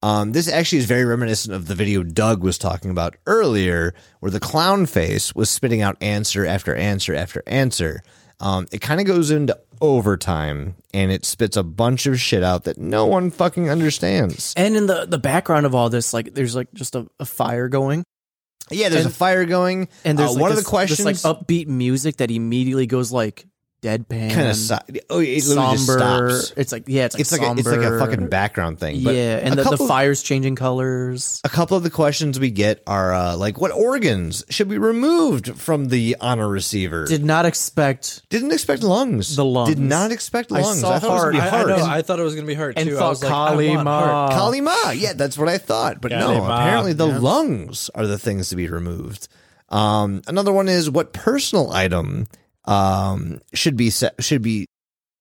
[0.03, 4.31] Um, this actually is very reminiscent of the video Doug was talking about earlier, where
[4.31, 8.01] the clown face was spitting out answer after answer after answer.
[8.41, 12.63] Um, it kind of goes into overtime and it spits a bunch of shit out
[12.65, 14.53] that no one fucking understands.
[14.57, 17.67] and in the the background of all this, like there's like just a, a fire
[17.67, 18.03] going,
[18.69, 19.87] Yeah, there's And- a fire going.
[20.03, 22.87] and there's Uh, like one this, of the questions this like upbeat music that immediately
[22.87, 23.45] goes like
[23.81, 24.75] deadpan, kind of si-
[25.09, 26.29] oh, it literally just somber.
[26.31, 26.53] stops.
[26.55, 29.03] It's like yeah, it's like It's like a, it's like a fucking background thing.
[29.03, 31.41] But yeah, and the, the couple- fire's changing colors.
[31.43, 35.55] a couple of the questions we get are uh, like, what organs should be removed
[35.59, 37.05] from the honor receiver?
[37.05, 39.35] Did not expect Didn't expect lungs.
[39.35, 39.69] The lungs.
[39.69, 40.81] Did not expect I lungs.
[40.81, 41.67] saw thought it was gonna be I, I heart.
[41.67, 41.85] know.
[41.85, 42.95] I thought it was gonna be heart and too.
[42.95, 44.31] I thought was like, I want heart.
[44.31, 44.35] Kalima.
[44.37, 44.91] Kali Ma.
[44.91, 46.01] Yeah, that's what I thought.
[46.01, 46.55] But no, Ma.
[46.61, 49.27] apparently the lungs are the things to be removed.
[49.69, 52.27] Um, another one is what personal item
[52.65, 54.65] um, should be set, should be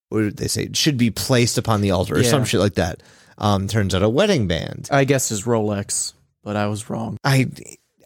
[0.08, 2.30] what did they say should be placed upon the altar or Yeah.
[2.30, 3.02] some shit like that.
[3.38, 4.88] Um, turns out a wedding band.
[4.90, 6.12] I guess is Rolex,
[6.44, 7.16] but I was wrong.
[7.24, 7.46] I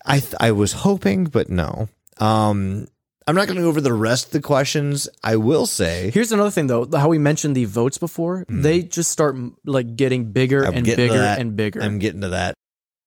[0.07, 1.89] I th- I was hoping, but no.
[2.19, 2.87] Um,
[3.27, 5.09] I'm not going to go over the rest of the questions.
[5.25, 8.45] I will say Here's another thing though, how we mentioned the votes before.
[8.51, 10.69] They just start like getting bigger Hmm.
[10.69, 11.39] I'm and getting to bigger that.
[11.41, 11.81] and bigger.
[11.83, 12.55] I'm getting to that.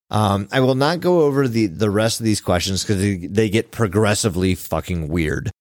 [0.09, 3.49] Um, I will not go over the the rest of these questions because they, they
[3.49, 5.51] get progressively fucking weird.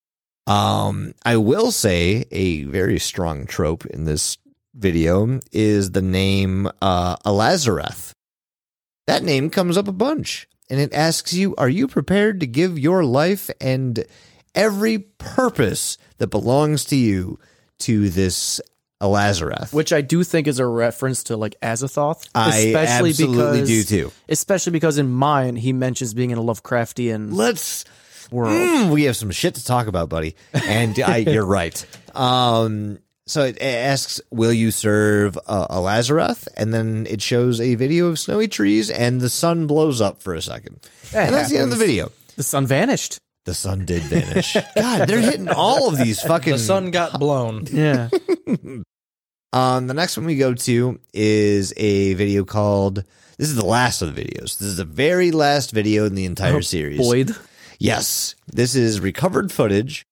[0.47, 4.39] Um, I will say a very strong trope in this
[4.75, 8.13] video is the name uh, Elazareth.
[9.07, 12.79] That name comes up a bunch, and it asks you, "Are you prepared to give
[12.79, 14.05] your life and
[14.55, 17.39] every purpose that belongs to you
[17.81, 18.61] to this
[19.01, 22.29] Elazareth?" which I do think is a reference to like Azathoth.
[22.35, 24.13] I especially absolutely because, do too.
[24.29, 27.85] Especially because in mine he mentions being in a Lovecraftian Let's
[28.31, 28.53] world.
[28.53, 30.37] Mm, we have some shit to talk about, buddy.
[30.53, 31.85] And I, you're right.
[32.15, 37.75] Um, so it asks, "Will you serve uh, a Lazarus?" And then it shows a
[37.75, 40.81] video of snowy trees, and the sun blows up for a second,
[41.13, 42.13] and that's the end of the video.
[42.37, 43.19] The sun vanished.
[43.45, 44.57] The sun did vanish.
[44.77, 46.53] God, they're hitting all of these fucking.
[46.55, 47.67] The sun got blown.
[47.71, 48.09] Yeah.
[49.53, 53.05] Um, the next one we go to is a video called.
[53.39, 54.59] This is the last of the videos.
[54.59, 56.99] This is the very last video in the entire series.
[56.99, 57.35] Boyd.
[57.79, 60.07] Yes, this is recovered footage.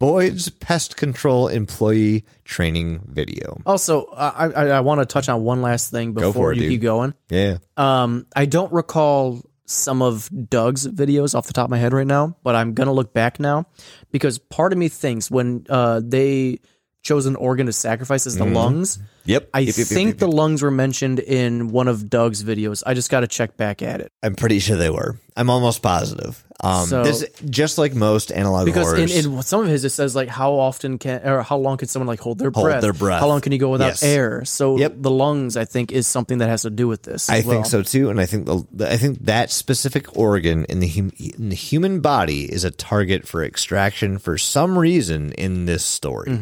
[0.00, 3.60] Boyd's pest control employee training video.
[3.66, 6.70] Also, I I, I want to touch on one last thing before it, you dude.
[6.70, 7.14] keep going.
[7.30, 7.58] Yeah.
[7.76, 12.06] Um, I don't recall some of Doug's videos off the top of my head right
[12.06, 13.66] now, but I'm gonna look back now
[14.12, 16.60] because part of me thinks when uh, they
[17.02, 19.50] chose an organ to sacrifice is the lungs, Yep.
[19.54, 22.82] I Yep, yep, think yep, the lungs were mentioned in one of Doug's videos.
[22.86, 25.18] I just got to check back at it I'm pretty sure they were.
[25.36, 26.42] I'm almost positive.
[26.60, 29.26] Um, So- this just like most analog because in, horrors.
[29.26, 32.08] in some of his it says like how often can or how long can someone
[32.08, 32.80] like hold their Hold breath?
[32.82, 33.20] their breath.
[33.20, 34.02] How long can you go without Yes.
[34.02, 34.44] air?
[34.44, 34.94] So Yep.
[34.98, 37.28] the lungs, I think, is something that has to do with this.
[37.30, 40.80] I as think so too, and I think the, I think that specific organ in
[40.80, 45.66] the hum, in the human body is a target for extraction for some reason in
[45.66, 46.36] this story.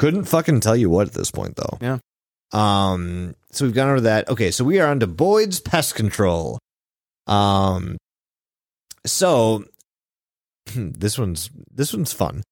[0.00, 1.76] Couldn't fucking tell you what at this point though.
[1.78, 1.98] Yeah.
[2.52, 4.30] Um, so we've gone over that.
[4.30, 6.58] Okay, so we are on to Boyd's Pest Control.
[7.26, 7.98] Um,
[9.04, 9.66] so
[10.74, 12.42] this one's this one's fun.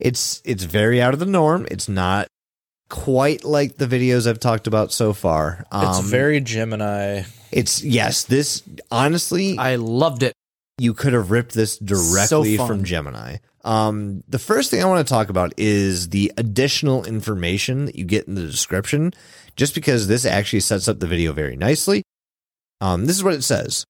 [0.00, 1.66] It's it's very out of the norm.
[1.70, 2.26] It's not
[2.88, 5.66] quite like the videos I've talked about so far.
[5.70, 7.24] Um, It's very Gemini.
[7.52, 8.24] It's yes.
[8.24, 10.32] This honestly, I loved it.
[10.78, 12.66] you could have ripped this directly fun.
[12.66, 13.36] from Gemini.
[13.64, 18.04] Um, the first thing I want to talk about is the additional information that you
[18.04, 19.12] get in the description,
[19.56, 22.02] just because this actually sets up the video very nicely.
[22.80, 23.86] Um, this is what it says.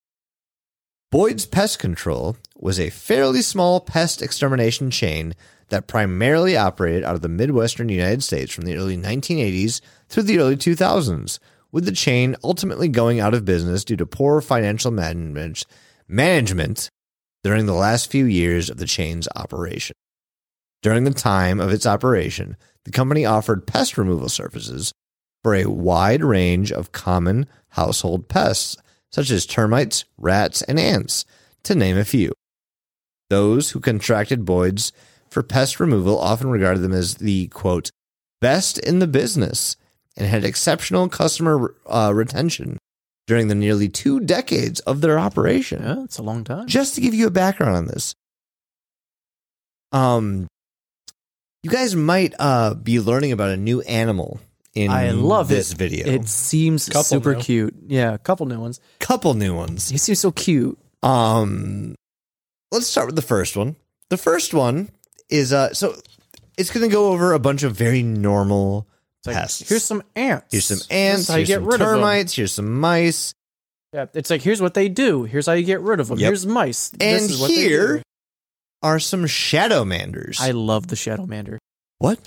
[1.11, 5.35] Boyd's Pest Control was a fairly small pest extermination chain
[5.69, 10.39] that primarily operated out of the Midwestern United States from the early 1980s through the
[10.39, 11.39] early 2000s,
[11.73, 15.65] with the chain ultimately going out of business due to poor financial management
[16.07, 16.91] management
[17.45, 19.95] during the last few years of the chain's operation.
[20.83, 24.93] During the time of its operation, the company offered pest removal services
[25.43, 28.79] for a wide range of common household pests,
[29.13, 31.27] such as termites, rats, and ants,
[31.65, 32.33] to name a few.
[33.29, 34.91] Those who contracted Boyd's
[35.29, 37.91] for pest removal often regarded them as the quote,
[38.41, 39.77] best in the business
[40.17, 42.79] and had exceptional customer uh, retention
[43.27, 45.83] during the nearly two decades of their operation.
[45.83, 46.67] Yeah, it's a long time.
[46.67, 48.15] Just to give you a background on this,
[49.93, 50.47] um,
[51.63, 54.41] you guys might uh be learning about a new animal
[54.75, 55.79] in I love this it.
[55.79, 56.07] video.
[56.07, 57.41] It seems Couple super new.
[57.41, 57.75] cute.
[57.87, 58.81] Yeah, a couple new ones.
[58.99, 59.89] couple new ones.
[59.89, 60.79] He seems so cute.
[61.03, 61.95] Um,
[62.73, 63.77] let's start with the first one.
[64.11, 64.91] The first one
[65.29, 65.95] is uh, so
[66.59, 68.94] it's going to go over a bunch of very normal It's
[69.27, 69.69] like, pests.
[69.69, 70.47] here's some ants.
[70.51, 71.23] Here's some ants.
[71.23, 71.99] is how you Here's get some rid of them.
[71.99, 72.35] termites.
[72.35, 73.35] Here's some mice.
[73.93, 75.23] Yeah, it's like here's what they do.
[75.25, 76.19] Here's how you get rid of them.
[76.19, 76.27] Yep.
[76.27, 76.91] Here's mice.
[76.93, 78.03] And this is what they here
[78.83, 80.39] are some shadow manders.
[80.41, 81.59] I love the shadow mander.
[81.99, 82.19] what?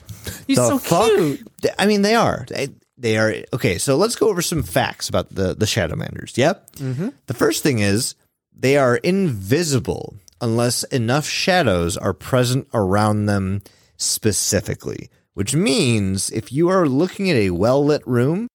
[0.48, 1.08] He's The so fuck?
[1.12, 1.48] cute.
[1.78, 2.46] I mean, they are.
[2.50, 3.36] They, they are.
[3.54, 6.38] Okay, so let's go over some facts about the, the shadow manders.
[6.38, 6.72] Yep.
[6.78, 7.10] Mm-hmm.
[7.28, 8.16] The first thing is
[8.58, 13.62] they are invisible unless enough shadows are present around them
[13.98, 18.48] specifically, which means if you are looking at a well lit room,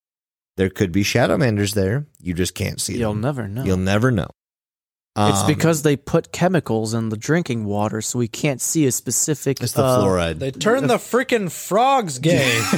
[0.57, 2.07] there could be shadow manders there.
[2.21, 2.99] You just can't see it.
[2.99, 3.21] You'll them.
[3.21, 3.63] never know.
[3.63, 4.29] You'll never know.
[5.17, 8.91] it's Um, because they put chemicals in the drinking water, so we can't see a
[8.91, 9.63] specific.
[9.63, 10.41] it's the uh, fluoride.
[10.41, 12.61] They turn the freaking frogs gay.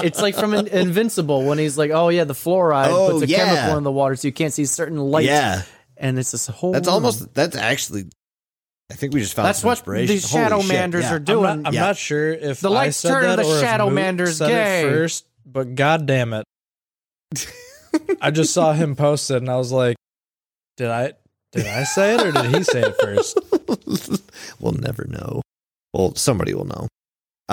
[0.00, 3.26] It's like from In- Invincible when he's like, "Oh yeah, the fluoride Oh, puts a
[3.28, 3.44] yeah.
[3.44, 5.62] chemical in the water, so you can't see certain light." yeah,
[5.96, 6.72] and it's this whole.
[6.72, 7.34] that's almost.
[7.34, 8.04] That's actually.
[8.90, 9.46] I think we just found.
[9.48, 10.06] That's some what inspiration.
[10.14, 11.12] these Holy shadow shit, manders yeah.
[11.12, 11.42] are I'm doing.
[11.62, 11.80] not, I'm Yeah.
[11.80, 14.80] not sure if The I lights said turn that the or shadow Moot mander's gay.
[14.86, 16.44] it first, but god damn it.
[18.22, 19.96] I just saw him post it and I was like,
[20.76, 21.12] did I
[21.52, 23.38] did I say it or did he say it first?
[24.60, 25.42] we'll never know.
[25.92, 26.88] Well, somebody will know.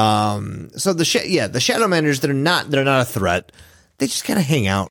[0.02, 0.70] Um.
[0.78, 3.52] So the sh- yeah, the shadow manders they're not they're not a threat.
[3.98, 4.90] They just kind of hang out.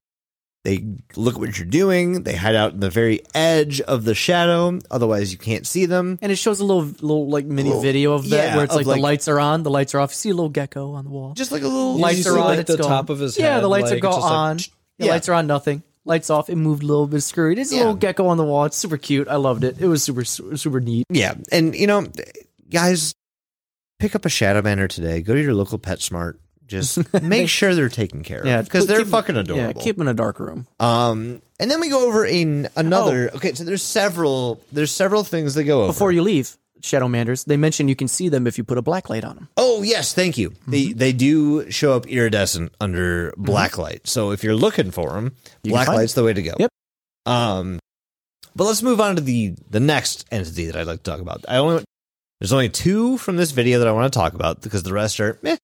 [0.65, 0.83] They
[1.15, 2.23] look at what you're doing.
[2.23, 4.79] They hide out in the very edge of the shadow.
[4.91, 6.19] Otherwise, you can't see them.
[6.23, 8.75] and it shows a little, little like mini Little- video of that yeah, where it's
[8.75, 10.13] like, like- the lights are on, the lights are off.
[10.13, 11.35] You see a little gecko on the wall.
[11.35, 12.47] Just like a little lights you are see, on.
[12.47, 12.89] like, it's the going.
[12.89, 14.57] top of his Yeah, the lights like, are go it's just like, on.
[14.57, 14.71] the
[15.05, 15.11] yeah.
[15.11, 15.47] lights are on.
[15.47, 15.83] Nothing.
[16.07, 16.49] Lights off.
[16.49, 17.59] It moved a little bit screwed.
[17.59, 17.81] It's a Yeah.
[17.83, 18.65] little gecko on the wall.
[18.65, 19.29] It's super cute.
[19.29, 19.77] I loved it.
[19.81, 21.05] It was super, super super neat.
[21.11, 22.07] Yeah, and you know,
[22.71, 23.15] guys,
[23.99, 25.21] pick up a shadow mander today.
[25.21, 26.35] Go to your local PetSmart.
[26.67, 28.47] Just make sure they're taken care of.
[28.47, 29.83] Yeah, because they're keep- fucking Yeah, adorable.
[29.83, 30.67] keep them in a dark room.
[30.81, 33.31] Um, and then we go over in another.
[33.37, 34.61] Okay, so there's several.
[34.73, 35.89] There's several things that go over.
[35.93, 38.83] Before you leave, Shadow Manders, they mention you can see them if you put a
[38.83, 39.49] black light on them.
[39.57, 40.53] oh yes, thank you.
[40.67, 40.99] They Mm-hmm.
[40.99, 44.07] they do show up iridescent under black light.
[44.07, 46.55] So if you're looking for them, You can black find light's the way to go.
[46.59, 46.71] Yep.
[47.27, 47.79] Um,
[48.57, 51.45] but let's move on to the the next entity that I'd like to talk about.
[51.49, 51.85] I only
[52.41, 55.21] there's only two from this video that I want to talk about because the rest
[55.21, 55.57] are meh.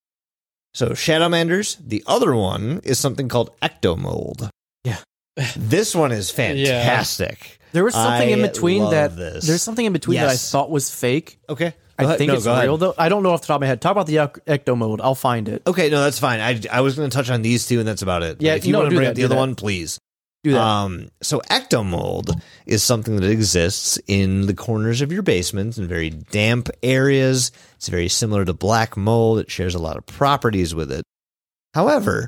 [0.75, 1.77] So Shadowmanders.
[1.85, 4.49] The other one is something called Ectomold.
[4.85, 4.99] Yeah.
[5.57, 7.59] this one is fantastic.
[7.73, 9.17] There was something in between that.
[9.17, 9.47] this.
[9.47, 11.39] There's something in between that I thought was fake.
[11.49, 11.75] Okay.
[11.99, 12.65] I think No, it's go ahead.
[12.65, 12.95] real though.
[12.97, 13.81] I don't know off the top of my head.
[13.81, 15.01] Talk about the ec- ecto mode.
[15.03, 15.63] I'll find it.
[15.67, 16.41] Okay, no, that's fine.
[16.41, 18.41] I, I was going to touch on these two, and that's about it.
[18.41, 19.41] Yeah, if you no, want to bring that, up the other that.
[19.41, 19.99] one, please.
[20.43, 20.61] Do that.
[20.61, 26.11] Um, so ectomold is something that exists in the corners of your basements in very
[26.11, 27.53] damp areas.
[27.75, 29.39] It's very similar to black mold.
[29.39, 31.05] It shares a lot of properties with it.
[31.75, 32.27] However,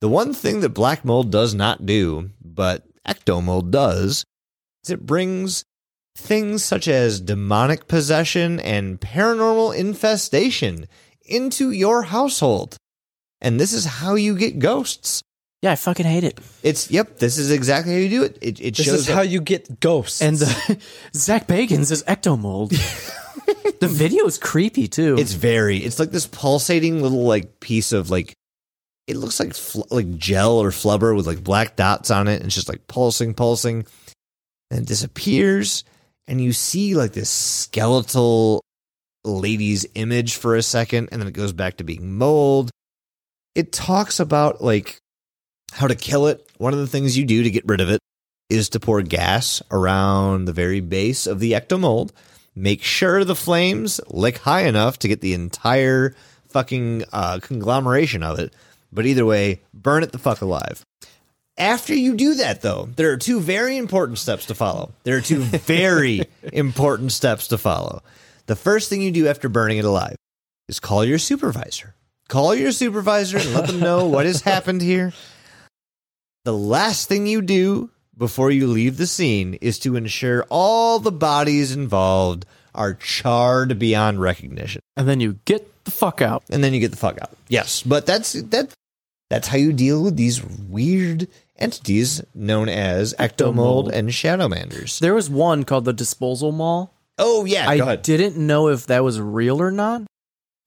[0.00, 4.24] the one thing that black mold does not do, but ectomold does,
[4.84, 5.64] is it brings
[6.16, 10.86] things such as demonic possession and paranormal infestation
[11.24, 12.76] into your household.
[13.40, 15.22] And this is how you get ghosts.
[15.62, 16.38] Yeah, I fucking hate it.
[16.62, 17.18] It's yep.
[17.18, 18.38] This is exactly how you do it.
[18.40, 20.22] It, it This shows is up- how you get ghosts.
[20.22, 20.46] And uh,
[21.14, 22.70] Zak Bagans is ecto mold.
[23.80, 25.16] the video is creepy too.
[25.18, 25.78] It's very.
[25.78, 28.34] It's like this pulsating little like piece of like
[29.08, 32.44] it looks like fl- like gel or flubber with like black dots on it, and
[32.46, 33.84] it's just like pulsing, pulsing,
[34.70, 35.82] and it disappears,
[36.28, 38.60] and you see like this skeletal
[39.24, 42.70] lady's image for a second, and then it goes back to being mold.
[43.56, 44.98] It talks about like
[45.78, 46.46] how to kill it.
[46.58, 48.00] One of the things you do to get rid of it
[48.50, 52.10] is to pour gas around the very base of the ectomold.
[52.54, 56.14] Make sure the flames lick high enough to get the entire
[56.48, 58.52] fucking uh, conglomeration of it.
[58.92, 60.84] But either way, burn it the fuck alive.
[61.56, 64.92] After you do that, though, there are two very important steps to follow.
[65.04, 66.22] There are two very
[66.52, 68.02] important steps to follow.
[68.46, 70.16] The first thing you do after burning it alive
[70.68, 71.94] is call your supervisor.
[72.28, 75.12] Call your supervisor and let them know what has happened here.
[76.44, 81.12] The last thing you do before you leave the scene is to ensure all the
[81.12, 84.80] bodies involved are charred beyond recognition.
[84.96, 86.44] And then you get the fuck out.
[86.50, 87.30] And then you get the fuck out.
[87.48, 88.72] Yes, but that's that
[89.30, 95.00] that's how you deal with these weird entities known as ectomold and shadowmanders.
[95.00, 96.94] There was one called the Disposal Mall.
[97.18, 100.02] Oh yeah, I didn't know if that was real or not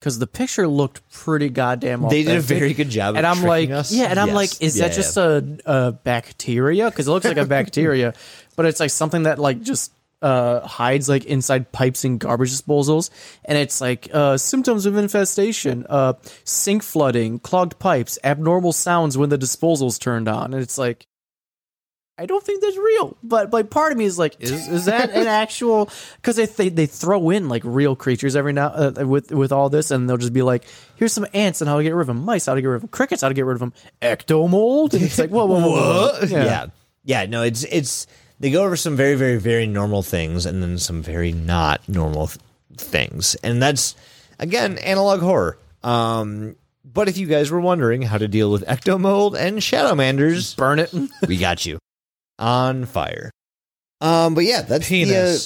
[0.02, 2.08] because the picture looked pretty goddamn.
[2.08, 3.14] They did a very good job.
[3.14, 3.92] and of I'm like, us.
[3.92, 4.34] yeah, and I'm Yes.
[4.34, 6.90] like, is Yeah, that just a, a bacteria?
[6.90, 8.12] Because it looks like a bacteria,
[8.56, 13.10] but it's like something that like just uh, hides like inside pipes and garbage disposals,
[13.44, 19.28] and it's like uh, symptoms of infestation, uh, sink flooding, clogged pipes, abnormal sounds when
[19.30, 21.06] the disposal's turned on, and it's like.
[22.22, 25.10] I don't think that's real, but like part of me is like, is, is that
[25.10, 25.90] an actual?
[26.16, 29.68] Because they, they they throw in like real creatures every now uh, with with all
[29.68, 30.62] this, and they'll just be like,
[30.94, 32.76] here's some ants and how to get rid of them, mice how to get rid
[32.76, 35.58] of them, crickets how to get rid of them, ectomold, and it's like, whoa, whoa,
[35.58, 36.12] whoa, whoa.
[36.20, 36.28] What?
[36.30, 36.66] Yeah.
[37.02, 37.26] yeah.
[37.26, 38.06] no, it's it's
[38.38, 42.28] they go over some very very very normal things and then some very not normal
[42.28, 42.38] th-
[42.76, 43.34] things.
[43.42, 43.96] And that's
[44.38, 45.58] again analog horror.
[45.82, 46.54] Um
[46.84, 50.92] but if you guys were wondering how to deal with ectomold and shadowmanders, burn it.
[51.26, 51.78] we got you
[52.42, 53.30] on fire.
[54.00, 55.04] Um, but yeah, that's the,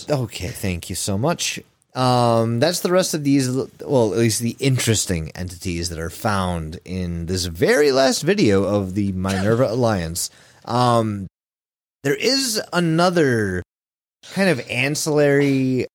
[0.09, 1.61] uh, okay, thank you so much.
[1.94, 3.49] Um, that's the rest of these.
[3.51, 8.94] Well, at least the interesting entities that are found in this very last video of
[8.94, 10.30] the Minerva Alliance.
[10.64, 11.26] Um,
[12.03, 13.62] there is another
[14.32, 15.86] kind of ancillary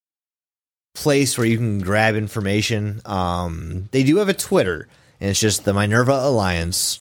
[0.94, 3.02] place where you can grab information.
[3.06, 4.88] Um, they do have a Twitter,
[5.20, 7.00] and it's just the Minerva Alliance,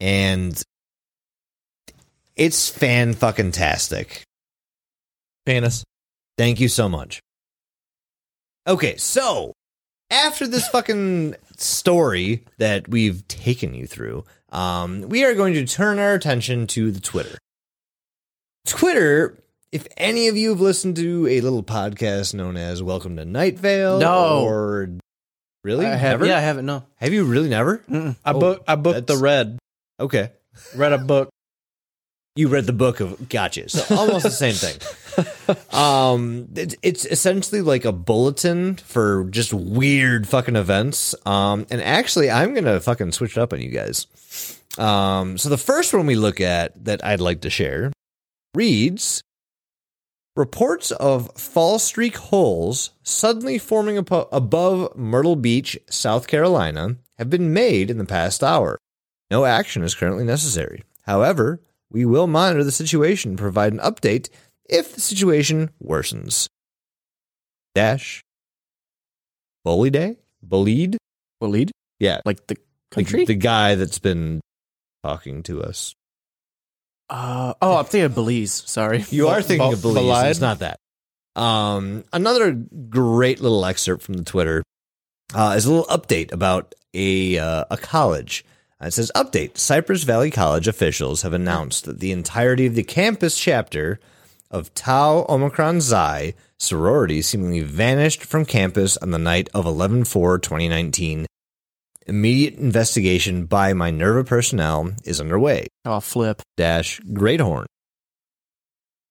[0.00, 0.60] and
[2.38, 4.22] it's fan fucking tastic.
[5.44, 5.84] Penis.
[6.38, 7.20] Thank you so much.
[8.66, 9.52] Okay, so
[10.10, 15.98] after this fucking story that we've taken you through, um, we are going to turn
[15.98, 17.38] our attention to the Twitter.
[18.66, 19.38] Twitter,
[19.72, 23.58] if any of you have listened to a little podcast known as Welcome to Night
[23.58, 24.44] Vale, No.
[24.44, 24.88] or
[25.64, 26.26] really, I have, never?
[26.26, 26.66] yeah, I haven't.
[26.66, 27.82] No, have you really never?
[27.90, 29.58] I Oh, book I booked the red.
[29.98, 30.30] Okay,
[30.76, 31.30] Read a book.
[32.38, 33.70] You read the book of gotchas.
[33.70, 34.78] so almost the same thing
[35.72, 42.30] um it, it's essentially like a bulletin for just weird fucking events um and actually
[42.30, 44.06] i'm gonna fucking switch it up on you guys
[44.78, 47.92] um so the first one we look at that i'd like to share
[48.54, 49.20] reads
[50.36, 57.90] reports of fall streak holes suddenly forming above myrtle beach south carolina have been made
[57.90, 58.78] in the past hour
[59.30, 60.84] no action is currently necessary.
[61.02, 61.60] However,
[61.90, 64.28] we will monitor the situation and provide an update
[64.68, 66.48] if the situation worsens.
[67.74, 68.22] Dash.
[69.64, 70.16] Bully Day?
[70.42, 70.96] Bullied?
[71.40, 71.70] bullied
[72.00, 72.20] Yeah.
[72.24, 72.54] like the
[72.90, 73.24] The, country.
[73.24, 74.40] the guy that's been
[75.04, 75.94] talking to us.
[77.10, 78.52] uh, oh, I'm thinking of Belize.
[78.66, 79.04] Sorry.
[79.10, 79.94] You are thinking of Belize.
[80.04, 80.30] Belied?
[80.30, 80.78] It's not that.
[81.36, 84.62] Um, another great little excerpt from the Twitter
[85.34, 88.44] uh, is a little update about a uh, a college.
[88.82, 92.82] Uh, It says update: Cypress Valley College officials have announced that the entirety of the
[92.84, 93.98] campus chapter
[94.50, 101.26] of Tau Omicron Xi sorority seemingly vanished from campus on the night of 11-4-2019.
[102.06, 106.40] Immediate investigation by Minerva personnel is underway Oh, flip.
[106.56, 107.66] dash Great Horn.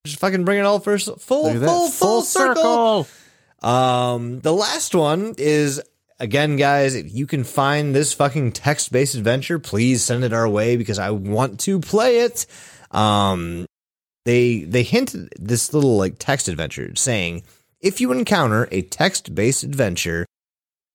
[0.06, 3.08] Just fucking bring it all first full at full full, circle.
[3.62, 5.82] Um, the last one is
[6.20, 6.96] again, guys.
[6.96, 11.00] If you can find this fucking text based adventure, please send it our way because
[11.00, 12.46] I want to play it.
[12.92, 13.66] Um,
[14.26, 17.44] they they hinted this little like text adventure saying
[17.80, 20.26] if you encounter a text based adventure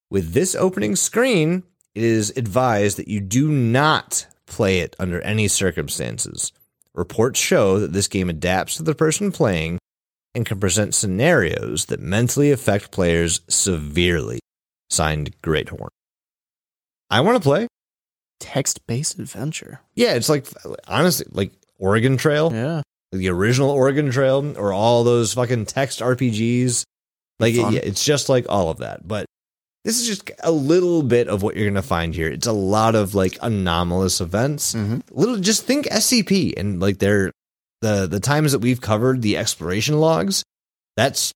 [0.09, 1.63] with this opening screen,
[1.95, 6.51] it is advised that you do not play it under any circumstances.
[6.93, 9.79] Reports show that this game adapts to the person playing
[10.35, 14.39] and can present scenarios that mentally affect players severely.
[14.89, 15.89] Signed Great Horn.
[17.09, 17.67] I want to play.
[18.39, 19.79] text based adventure.
[19.95, 20.45] Yeah, it's like
[20.87, 22.81] honestly, like Oregon Trail, Yeah.
[23.13, 26.83] the original Oregon Trail, or all those fucking text RPGs.
[27.39, 27.73] Like, Fun.
[27.73, 29.07] yeah, it's just like all of that.
[29.07, 29.25] But
[29.85, 32.29] this is just a little bit of what you're gonna find here.
[32.29, 34.73] It's a lot of like anomalous events.
[34.73, 35.03] Mhm.
[35.11, 37.31] Little, just think SCP and like their
[37.81, 40.43] the the times that we've covered the exploration logs.
[40.97, 41.31] That's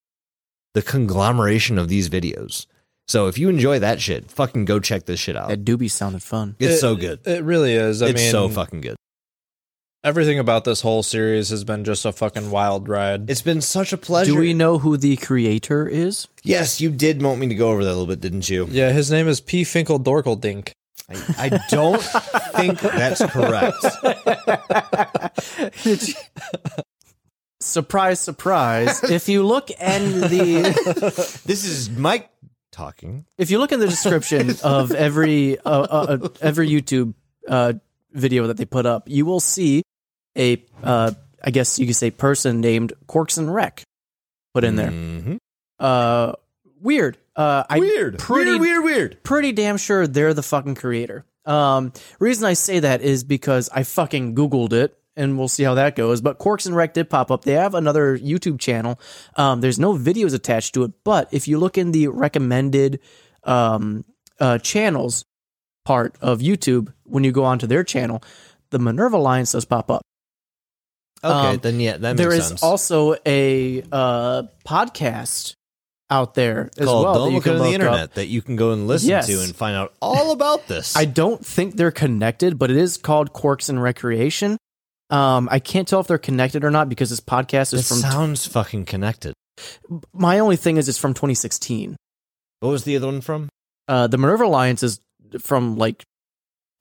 [0.74, 2.66] the conglomeration of these videos.
[3.08, 5.48] So if you enjoy that shit, fucking go check this shit out.
[5.50, 6.56] That doobie sounded fun.
[6.60, 7.20] It's It- so good.
[7.26, 8.02] It really is.
[8.02, 8.96] I it's mean, so fucking good.
[10.04, 13.30] everything about this whole series has been just a fucking wild ride.
[13.30, 14.32] It's been such a pleasure.
[14.34, 16.28] Do we know who the creator is?
[16.44, 18.68] Yes, you did want me to go over that a little bit, didn't you?
[18.72, 19.64] yeah, his name is P.
[19.64, 20.72] Finkel Dorkeldink.
[21.10, 22.02] I, I don't
[22.56, 23.78] think that's correct.
[27.60, 29.04] surprise, surprise.
[29.04, 32.30] if you look in the This is Mike
[32.78, 33.26] talking.
[33.38, 37.14] if you look in the description of every uh, uh, uh, every YouTube
[37.48, 37.74] uh,
[38.14, 39.84] video that they put up, you will see
[40.38, 41.12] a uh,
[41.44, 43.84] I guess you could say person named Corks and Rec
[44.54, 44.92] put in there.
[44.92, 45.38] Mhm.
[45.80, 46.34] Uh,
[46.82, 47.18] weird.
[47.36, 48.18] Uh, I Weird.
[48.18, 49.24] pretty weird, weird, weird.
[49.24, 51.24] pretty damn sure they're the fucking creator.
[51.46, 55.74] Um, reason I say that is because I fucking Googled it and we'll see how
[55.74, 56.22] that goes.
[56.22, 57.44] But Corks and Rec did pop up.
[57.44, 59.00] They have another YouTube channel.
[59.36, 63.00] Um, there's no videos attached to it, but if you look in the recommended
[63.44, 64.06] um,
[64.40, 65.26] uh, channels
[65.84, 68.22] part of YouTube, when you go onto their channel,
[68.70, 70.02] the Minerva Alliance does pop up.
[71.24, 72.64] Okay, Um, then yeah, that makes There is sense.
[72.64, 75.56] also a uh, podcast
[76.10, 77.14] out there as called well.
[77.16, 77.74] Don't Look on the look up.
[77.74, 79.28] Internet that you can go and listen Yes.
[79.28, 80.96] to and find out all about this.
[80.96, 84.58] I don't think they're connected, but it is called Corks and Recreation.
[85.10, 87.98] Um, I can't tell if they're connected or not because this podcast it is from.
[87.98, 89.34] sounds fucking connected.
[90.14, 91.96] my only thing is it's from 2016.
[92.60, 93.50] What was the other one from?
[93.88, 95.00] Uh, the Minerva Alliance is
[95.40, 96.04] from like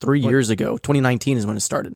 [0.01, 0.29] three What?
[0.29, 0.77] years ago.
[0.77, 1.93] 2019 is when it started.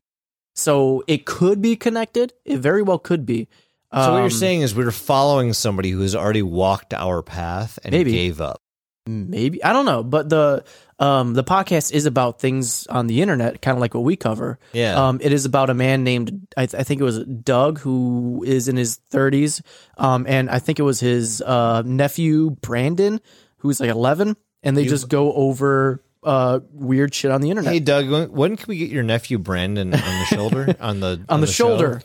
[0.56, 2.32] So it could be connected.
[2.44, 3.48] It very well could be.
[3.92, 7.78] So what you're Um, saying is we're following somebody who has already walked our path
[7.84, 8.12] and Maybe.
[8.12, 8.58] gave up.
[9.06, 10.64] maybe I don't know, but the
[11.02, 14.58] um the podcast is about things on the internet, kind of like what we cover.
[14.72, 14.94] Yeah.
[15.08, 18.44] Um, it is about a man named I, th- I think it was Doug who
[18.46, 19.62] is in his 30s,
[19.98, 23.20] um, and I think it was his uh, nephew Brandon
[23.58, 27.72] who's like 11, and they You- just go over uh, weird shit on the internet.
[27.72, 31.20] hey Doug, when, when can we get your nephew Brandon on the shoulder on the
[31.28, 31.68] on, the, show?
[31.76, 32.02] shoulder.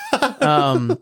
[0.40, 0.98] um,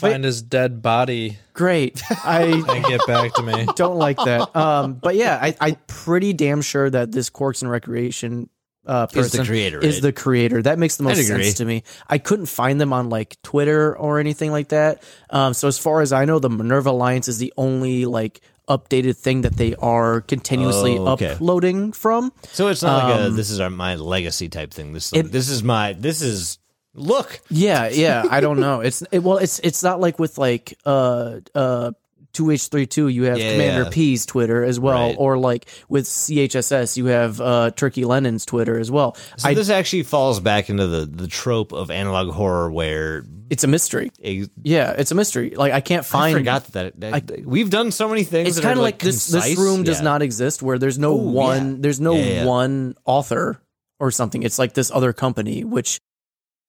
[0.00, 2.02] Find his dead body great.
[2.24, 3.66] I and get back to me.
[3.76, 4.54] don't like that.
[4.56, 8.48] Um, but yeah, I, I'm pretty damn sure that this Corks and Recreation
[8.86, 10.02] uh, person Is the creator, is right?
[10.02, 10.62] the creator.
[10.62, 11.82] That makes the most sense to me.
[12.08, 15.02] I couldn't find them on like Twitter or anything like that.
[15.28, 19.16] Um, so as far as I know, the Minerva Alliance is the only like updated
[19.16, 21.32] thing that they are continuously Oh, okay.
[21.32, 22.32] uploading from.
[22.52, 24.92] So it's not like a Um, this is our my legacy type thing.
[24.92, 26.58] This It- this is my this is
[26.94, 27.40] look.
[27.50, 28.24] Yeah, yeah.
[28.30, 28.80] I don't know.
[28.80, 31.92] It's it, well, it's it's not like with like uh uh.
[32.32, 33.90] 2H32, you have Yeah, Commander yeah.
[33.90, 35.16] P's Twitter as well, Right.
[35.18, 39.16] or like with CHSS, you have uh, Turkey Lennon's Twitter as well.
[39.36, 43.64] So I, this actually falls back into the the trope of analog horror where it's
[43.64, 44.12] a mystery.
[44.24, 45.50] a, Yeah, it's a mystery.
[45.56, 48.50] Like I can't find I forgot that, that, we've done so many things.
[48.50, 49.26] It's kind of like, this.
[49.26, 49.58] This concise.
[49.58, 50.04] room does Yeah.
[50.04, 51.80] not exist where there's no Oh, one.
[51.80, 52.14] There's no
[52.46, 53.60] one author
[53.98, 54.44] or something.
[54.44, 56.00] It's like this other company, which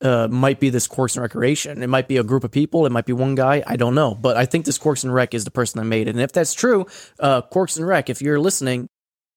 [0.02, 1.84] uh, might be this Corks and Recreation.
[1.84, 2.86] It might be a group of people.
[2.86, 3.64] It might be one guy.
[3.66, 4.16] I don't know.
[4.16, 6.12] But I think this Corks and Rec is the person that made it.
[6.12, 6.86] And if that's true,
[7.20, 8.88] uh, Corks and Rec, if you're listening,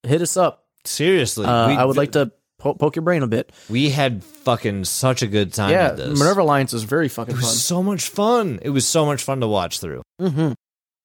[0.02, 0.64] hit us up.
[0.84, 1.46] seriously.
[1.46, 3.52] Uh, we, I would like to po- poke your brain a bit.
[3.68, 5.70] We had fucking such a good time.
[5.70, 6.18] yeah, with this.
[6.18, 7.54] Minerva Alliance was very fucking It was fun.
[7.54, 8.58] so much fun.
[8.62, 10.52] It was so much fun to watch through, Mm-hmm.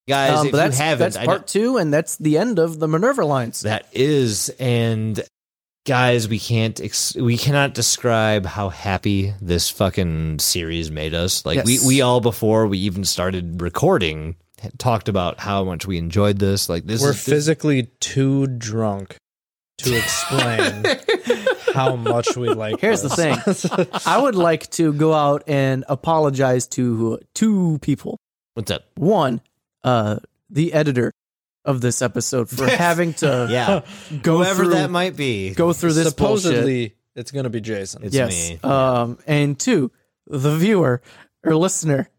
[0.07, 0.37] guys.
[0.39, 2.87] Um, if but that's you haven't, that's part two, and that's the end of the
[2.87, 3.61] Minerva Alliance.
[3.61, 5.21] that is, and
[5.85, 11.45] guys, we can't ex- we cannot describe how happy this fucking series made us.
[11.45, 11.65] Like Yes.
[11.65, 14.35] we we all before we even started recording
[14.77, 16.69] talked about how much we enjoyed this.
[16.69, 19.15] Like this We're is this- physically too drunk
[19.79, 20.83] to explain
[21.73, 22.81] how much we like.
[22.81, 23.37] Here's the thing.
[24.05, 28.17] I would like to go out and apologize to two people.
[28.55, 28.83] what's up.
[28.95, 29.39] One,
[29.85, 30.17] uh,
[30.49, 31.13] the editor
[31.65, 33.81] of this episode for having to Yeah,
[34.21, 35.53] go whoever through that might be.
[35.53, 36.43] go through this bullshit.
[36.43, 38.03] Supposedly, it's gonna be Jason.
[38.03, 38.51] It's yes.
[38.51, 38.59] me.
[38.63, 39.91] Um, and two,
[40.27, 41.01] the viewer
[41.43, 42.09] or listener,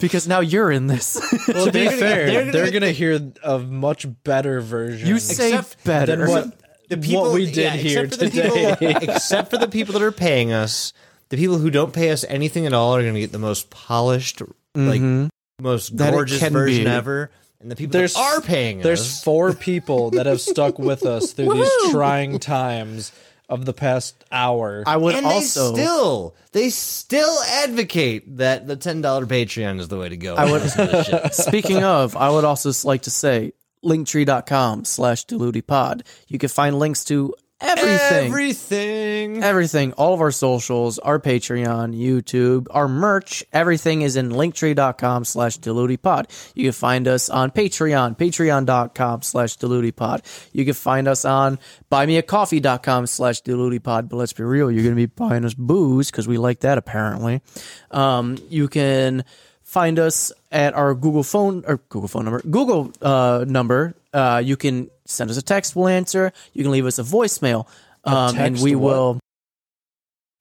[0.00, 1.16] because now you're in this.
[1.48, 5.06] well, to be They're gonna- fair, they're they're gonna- gonna, hear a much better version.
[5.08, 6.16] you say Except better.
[6.16, 6.56] than what
[6.88, 8.74] the what we did yeah, here except today.
[8.78, 10.92] people- except for the people that are paying us,
[11.28, 13.70] the people who don't pay us anything at all are going to get the most
[13.70, 14.40] polished,
[14.74, 15.28] like Mhm.
[15.60, 16.90] most That gorgeous can version be.
[16.90, 17.30] ever.
[17.60, 21.04] And the people There's- that are paying There's us, four people that have stuck with
[21.04, 23.12] us through these trying times,
[23.50, 24.84] of the past hour.
[24.86, 29.88] I would and also they still they still advocate that the ten dollar Patreon is
[29.88, 30.36] the way to go.
[30.36, 31.34] I would- Listen to this shit.
[31.34, 33.52] Speaking of, I would also like to say
[33.84, 35.26] linktree.com slash
[35.66, 36.04] pod.
[36.28, 38.26] You can find links to everything.
[38.26, 39.42] Everything.
[39.42, 45.58] Everything, all of our socials, our Patreon, YouTube, our merch, everything is in linktree.com slash
[45.58, 46.28] pod.
[46.54, 49.56] You can find us on Patreon, patreon.com slash
[49.96, 50.22] pod.
[50.52, 51.58] You can find us on
[51.90, 54.08] buymeacoffee.com slash pod.
[54.08, 56.78] But let's be real, you're going to be buying us booze because we like that
[56.78, 57.42] apparently.
[57.90, 59.24] Um, you can
[59.62, 63.94] find us at our Google phone or Google phone number, Google uh, number.
[64.12, 66.32] Uh, you can send us a text, we'll answer.
[66.52, 67.66] You can leave us a voicemail,
[68.04, 68.92] um, and text we what?
[68.92, 69.20] will.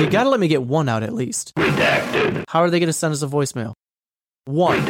[0.00, 1.52] You gotta let me get one out at least.
[1.56, 3.72] How are they gonna send us a voicemail?
[4.46, 4.80] One.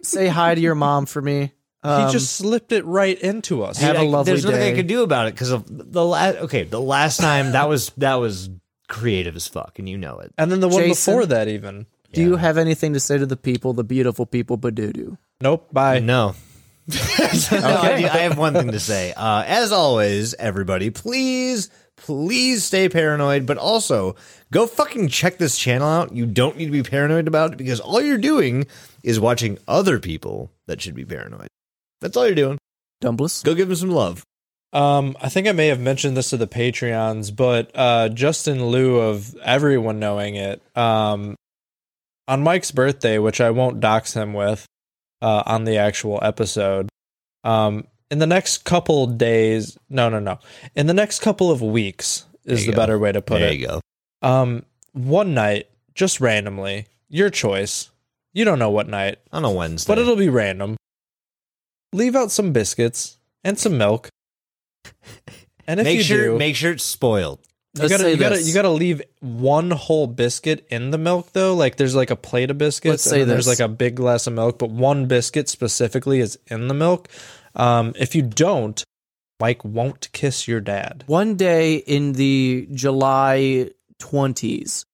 [0.03, 1.51] Say hi to your mom for me.
[1.83, 3.79] Um, he just slipped it right into us.
[3.79, 4.71] Have a I- lovely There's nothing day.
[4.71, 6.37] I could do about it because of the last.
[6.37, 8.51] Okay, the last time that was that was
[8.91, 10.31] creative as fuck, and you know it.
[10.37, 11.13] and then the one Jason?
[11.13, 11.87] before that, even.
[12.13, 15.17] Do you have anything to say to the people, the beautiful people, Badudu?
[15.41, 15.69] Nope.
[15.73, 15.99] Bye.
[15.99, 16.35] No.
[16.91, 19.13] No, I, do- I have one thing to say.
[19.15, 24.15] Uh, as always, everybody, please, please stay paranoid, but also
[24.51, 26.13] go fucking check this channel out.
[26.13, 28.65] You don't need to be paranoid about it because all you're doing
[29.03, 31.47] is watching other people that should be paranoid.
[32.01, 32.57] That's all you're doing.
[32.99, 33.43] Dumbless?
[33.43, 34.23] Go give them some love.
[34.73, 38.65] Um, I think I may have mentioned this to the Patreons, but uh, just in
[38.65, 41.35] lieu of everyone knowing it, um,
[42.27, 44.65] on Mike's birthday, which I won't dox him with
[45.21, 46.87] uh, on the actual episode,
[47.43, 50.39] um, in the next couple days, no, no, no,
[50.75, 52.75] in the next couple of weeks is the go.
[52.77, 53.51] better way to put there it.
[53.51, 53.81] There you go.
[54.21, 57.89] Um, one night, just randomly, your choice.
[58.33, 59.91] You don't know what night, On a Wednesday.
[59.91, 60.77] but it'll be random.
[61.91, 64.07] Leave out some biscuits and some milk.
[65.67, 67.39] And if make you sure do, make sure it's spoiled.
[67.75, 71.53] you Let's gotta, you gotta, you gotta leave one whole biscuit in the milk though.
[71.55, 72.89] Like there's like a plate of biscuits.
[72.91, 76.37] Let's and say there's like a big glass of milk, but one biscuit specifically is
[76.47, 77.07] in the milk.
[77.55, 78.83] Um, if you don't,
[79.39, 81.03] Mike won't kiss your dad.
[81.07, 83.69] One day in the July
[84.01, 84.85] 20s,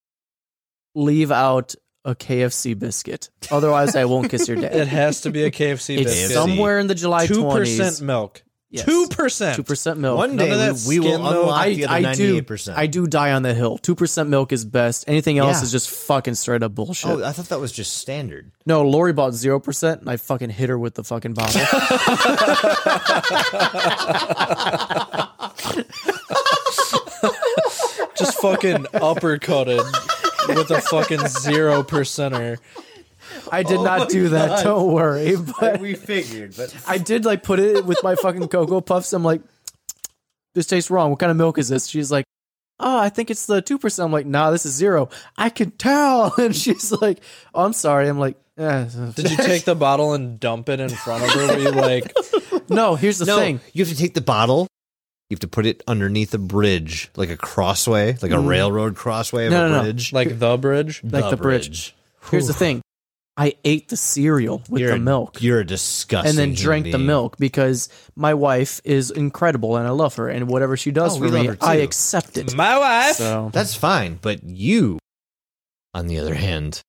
[0.95, 3.29] leave out a KFC biscuit.
[3.51, 4.75] Otherwise, I won't kiss your dad.
[4.75, 6.31] It has to be a KFC It's biscuit.
[6.31, 7.57] somewhere in the July Two 20s.
[7.57, 8.43] percent milk.
[8.69, 8.83] Yes.
[8.85, 9.65] Two percent.
[9.65, 10.17] 2% milk.
[10.17, 11.35] One None day of we, that we will skim milk.
[11.35, 12.03] unlock I, the other I do.
[12.03, 12.77] ninety-eight percent.
[12.77, 13.77] I do die on the hill.
[13.77, 15.05] Two percent milk is best.
[15.07, 15.63] Anything else Yeah.
[15.63, 17.09] is just fucking straight up bullshit.
[17.09, 18.51] Oh, I thought that was just standard.
[18.65, 21.61] no, Lori bought zero percent, and I fucking hit her with the fucking bottle.
[28.17, 29.83] Just fucking uppercutted
[30.55, 32.57] with a fucking zero percenter.
[33.51, 34.63] I did not do that.
[34.63, 35.35] Don't worry.
[35.59, 39.13] But we figured, but I did like put it with my fucking cocoa puffs.
[39.13, 39.41] I'm like,
[40.55, 41.09] this tastes wrong.
[41.09, 41.87] What kind of milk is this?
[41.87, 42.25] She's like,
[42.79, 44.05] oh, I think it's the two percent.
[44.05, 45.09] I'm like, nah, this is zero.
[45.37, 46.33] I can tell.
[46.39, 47.19] And she's like,
[47.53, 48.07] oh, I'm sorry.
[48.07, 48.85] I'm like, eh.
[49.15, 51.47] Did you take the bottle and dump it in front of her?
[51.47, 52.11] Were you like,
[52.69, 52.95] no?
[52.95, 53.59] Here's the no, thing.
[53.73, 54.67] you have to take the bottle.
[55.29, 59.47] You have to put it underneath a bridge, like a crossway, like a railroad crossway
[59.47, 59.83] of No, a no, no.
[59.83, 60.13] bridge.
[60.13, 61.03] like the bridge?
[61.03, 61.93] Like the bridge.
[62.31, 62.81] Here's the thing.
[63.39, 65.41] I ate the cereal with You're the a- milk.
[65.43, 66.29] You're a disgusting.
[66.29, 70.27] and then human drank the milk because my wife is incredible and I love her
[70.27, 72.55] and whatever she does Oh, for me, I accept it.
[72.55, 73.15] My wife.
[73.17, 74.97] So That's fine, but you,
[75.93, 76.81] on the other hand,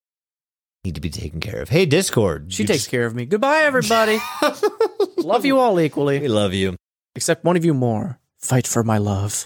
[0.85, 1.69] need to be taken care of.
[1.69, 2.51] Hey, Discord.
[2.51, 3.27] she takes just- care of me.
[3.27, 4.19] Goodbye, everybody.
[5.19, 6.19] love you all equally.
[6.19, 6.77] We love you.
[7.15, 8.19] except one of you more.
[8.39, 9.45] Fight for my love.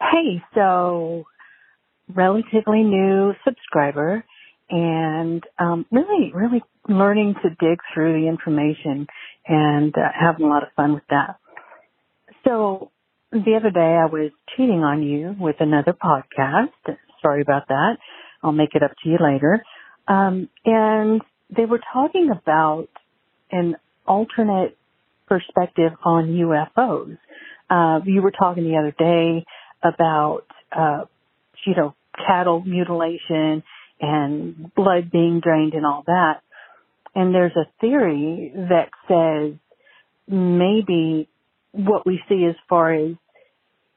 [0.00, 1.24] Hey, so
[2.08, 4.24] relatively new subscriber
[4.70, 9.06] and um, really, really learning to dig through the information
[9.46, 11.36] and uh, having a lot of fun with that.
[12.44, 12.90] So
[13.32, 16.96] the other day I was cheating on you with another podcast.
[17.22, 17.96] Sorry about that.
[18.42, 19.62] I'll make it up to you later.
[20.08, 21.20] Um, and
[21.54, 22.88] they were talking about
[23.50, 23.76] an
[24.06, 24.76] alternate
[25.26, 27.18] perspective on UFOs.
[27.68, 29.44] Uh, you were talking the other day
[29.82, 31.04] about, uh,
[31.66, 31.94] you know,
[32.26, 33.62] cattle mutilation
[34.00, 36.40] and blood being drained and all that.
[37.14, 39.58] And there's a theory that says
[40.28, 41.28] maybe
[41.72, 43.12] what we see as far as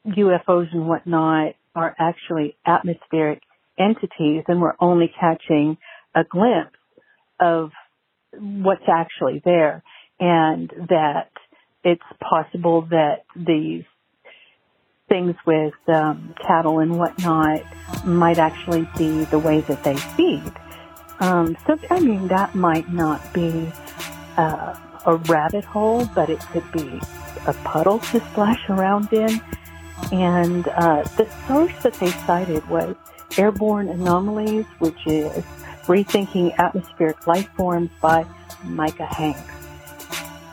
[0.08, 3.42] UFOs and whatnot are actually atmospheric
[3.78, 5.78] entities and we're only catching
[6.16, 6.78] a glimpse
[7.40, 7.72] of
[8.38, 9.84] what's actually there
[10.20, 11.30] and that
[11.84, 13.84] it's possible that these
[15.10, 17.62] things with um, cattle and whatnot
[18.06, 20.52] might actually be the way that they feed.
[21.20, 23.72] Um, so, I mean, that might not be
[24.38, 24.76] uh,
[25.06, 27.02] a rabbit hole, but it could be
[27.46, 29.42] a puddle to splash around in.
[30.12, 32.96] And uh, the source that they cited was
[33.38, 35.44] Airborne Anomalies, which is
[35.86, 38.26] Rethinking Atmospheric Life Forms by
[38.64, 39.42] Micah Hanks.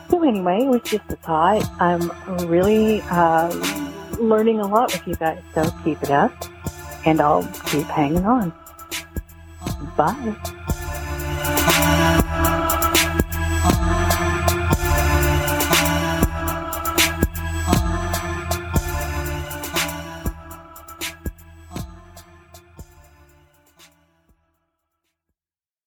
[0.09, 1.63] So anyway, it was just a thought.
[1.81, 2.11] I'm
[2.47, 3.86] really um,
[4.19, 6.31] learning a lot with you guys, so keep it up,
[7.05, 8.53] and I'll keep hanging on.
[9.95, 11.95] Bye.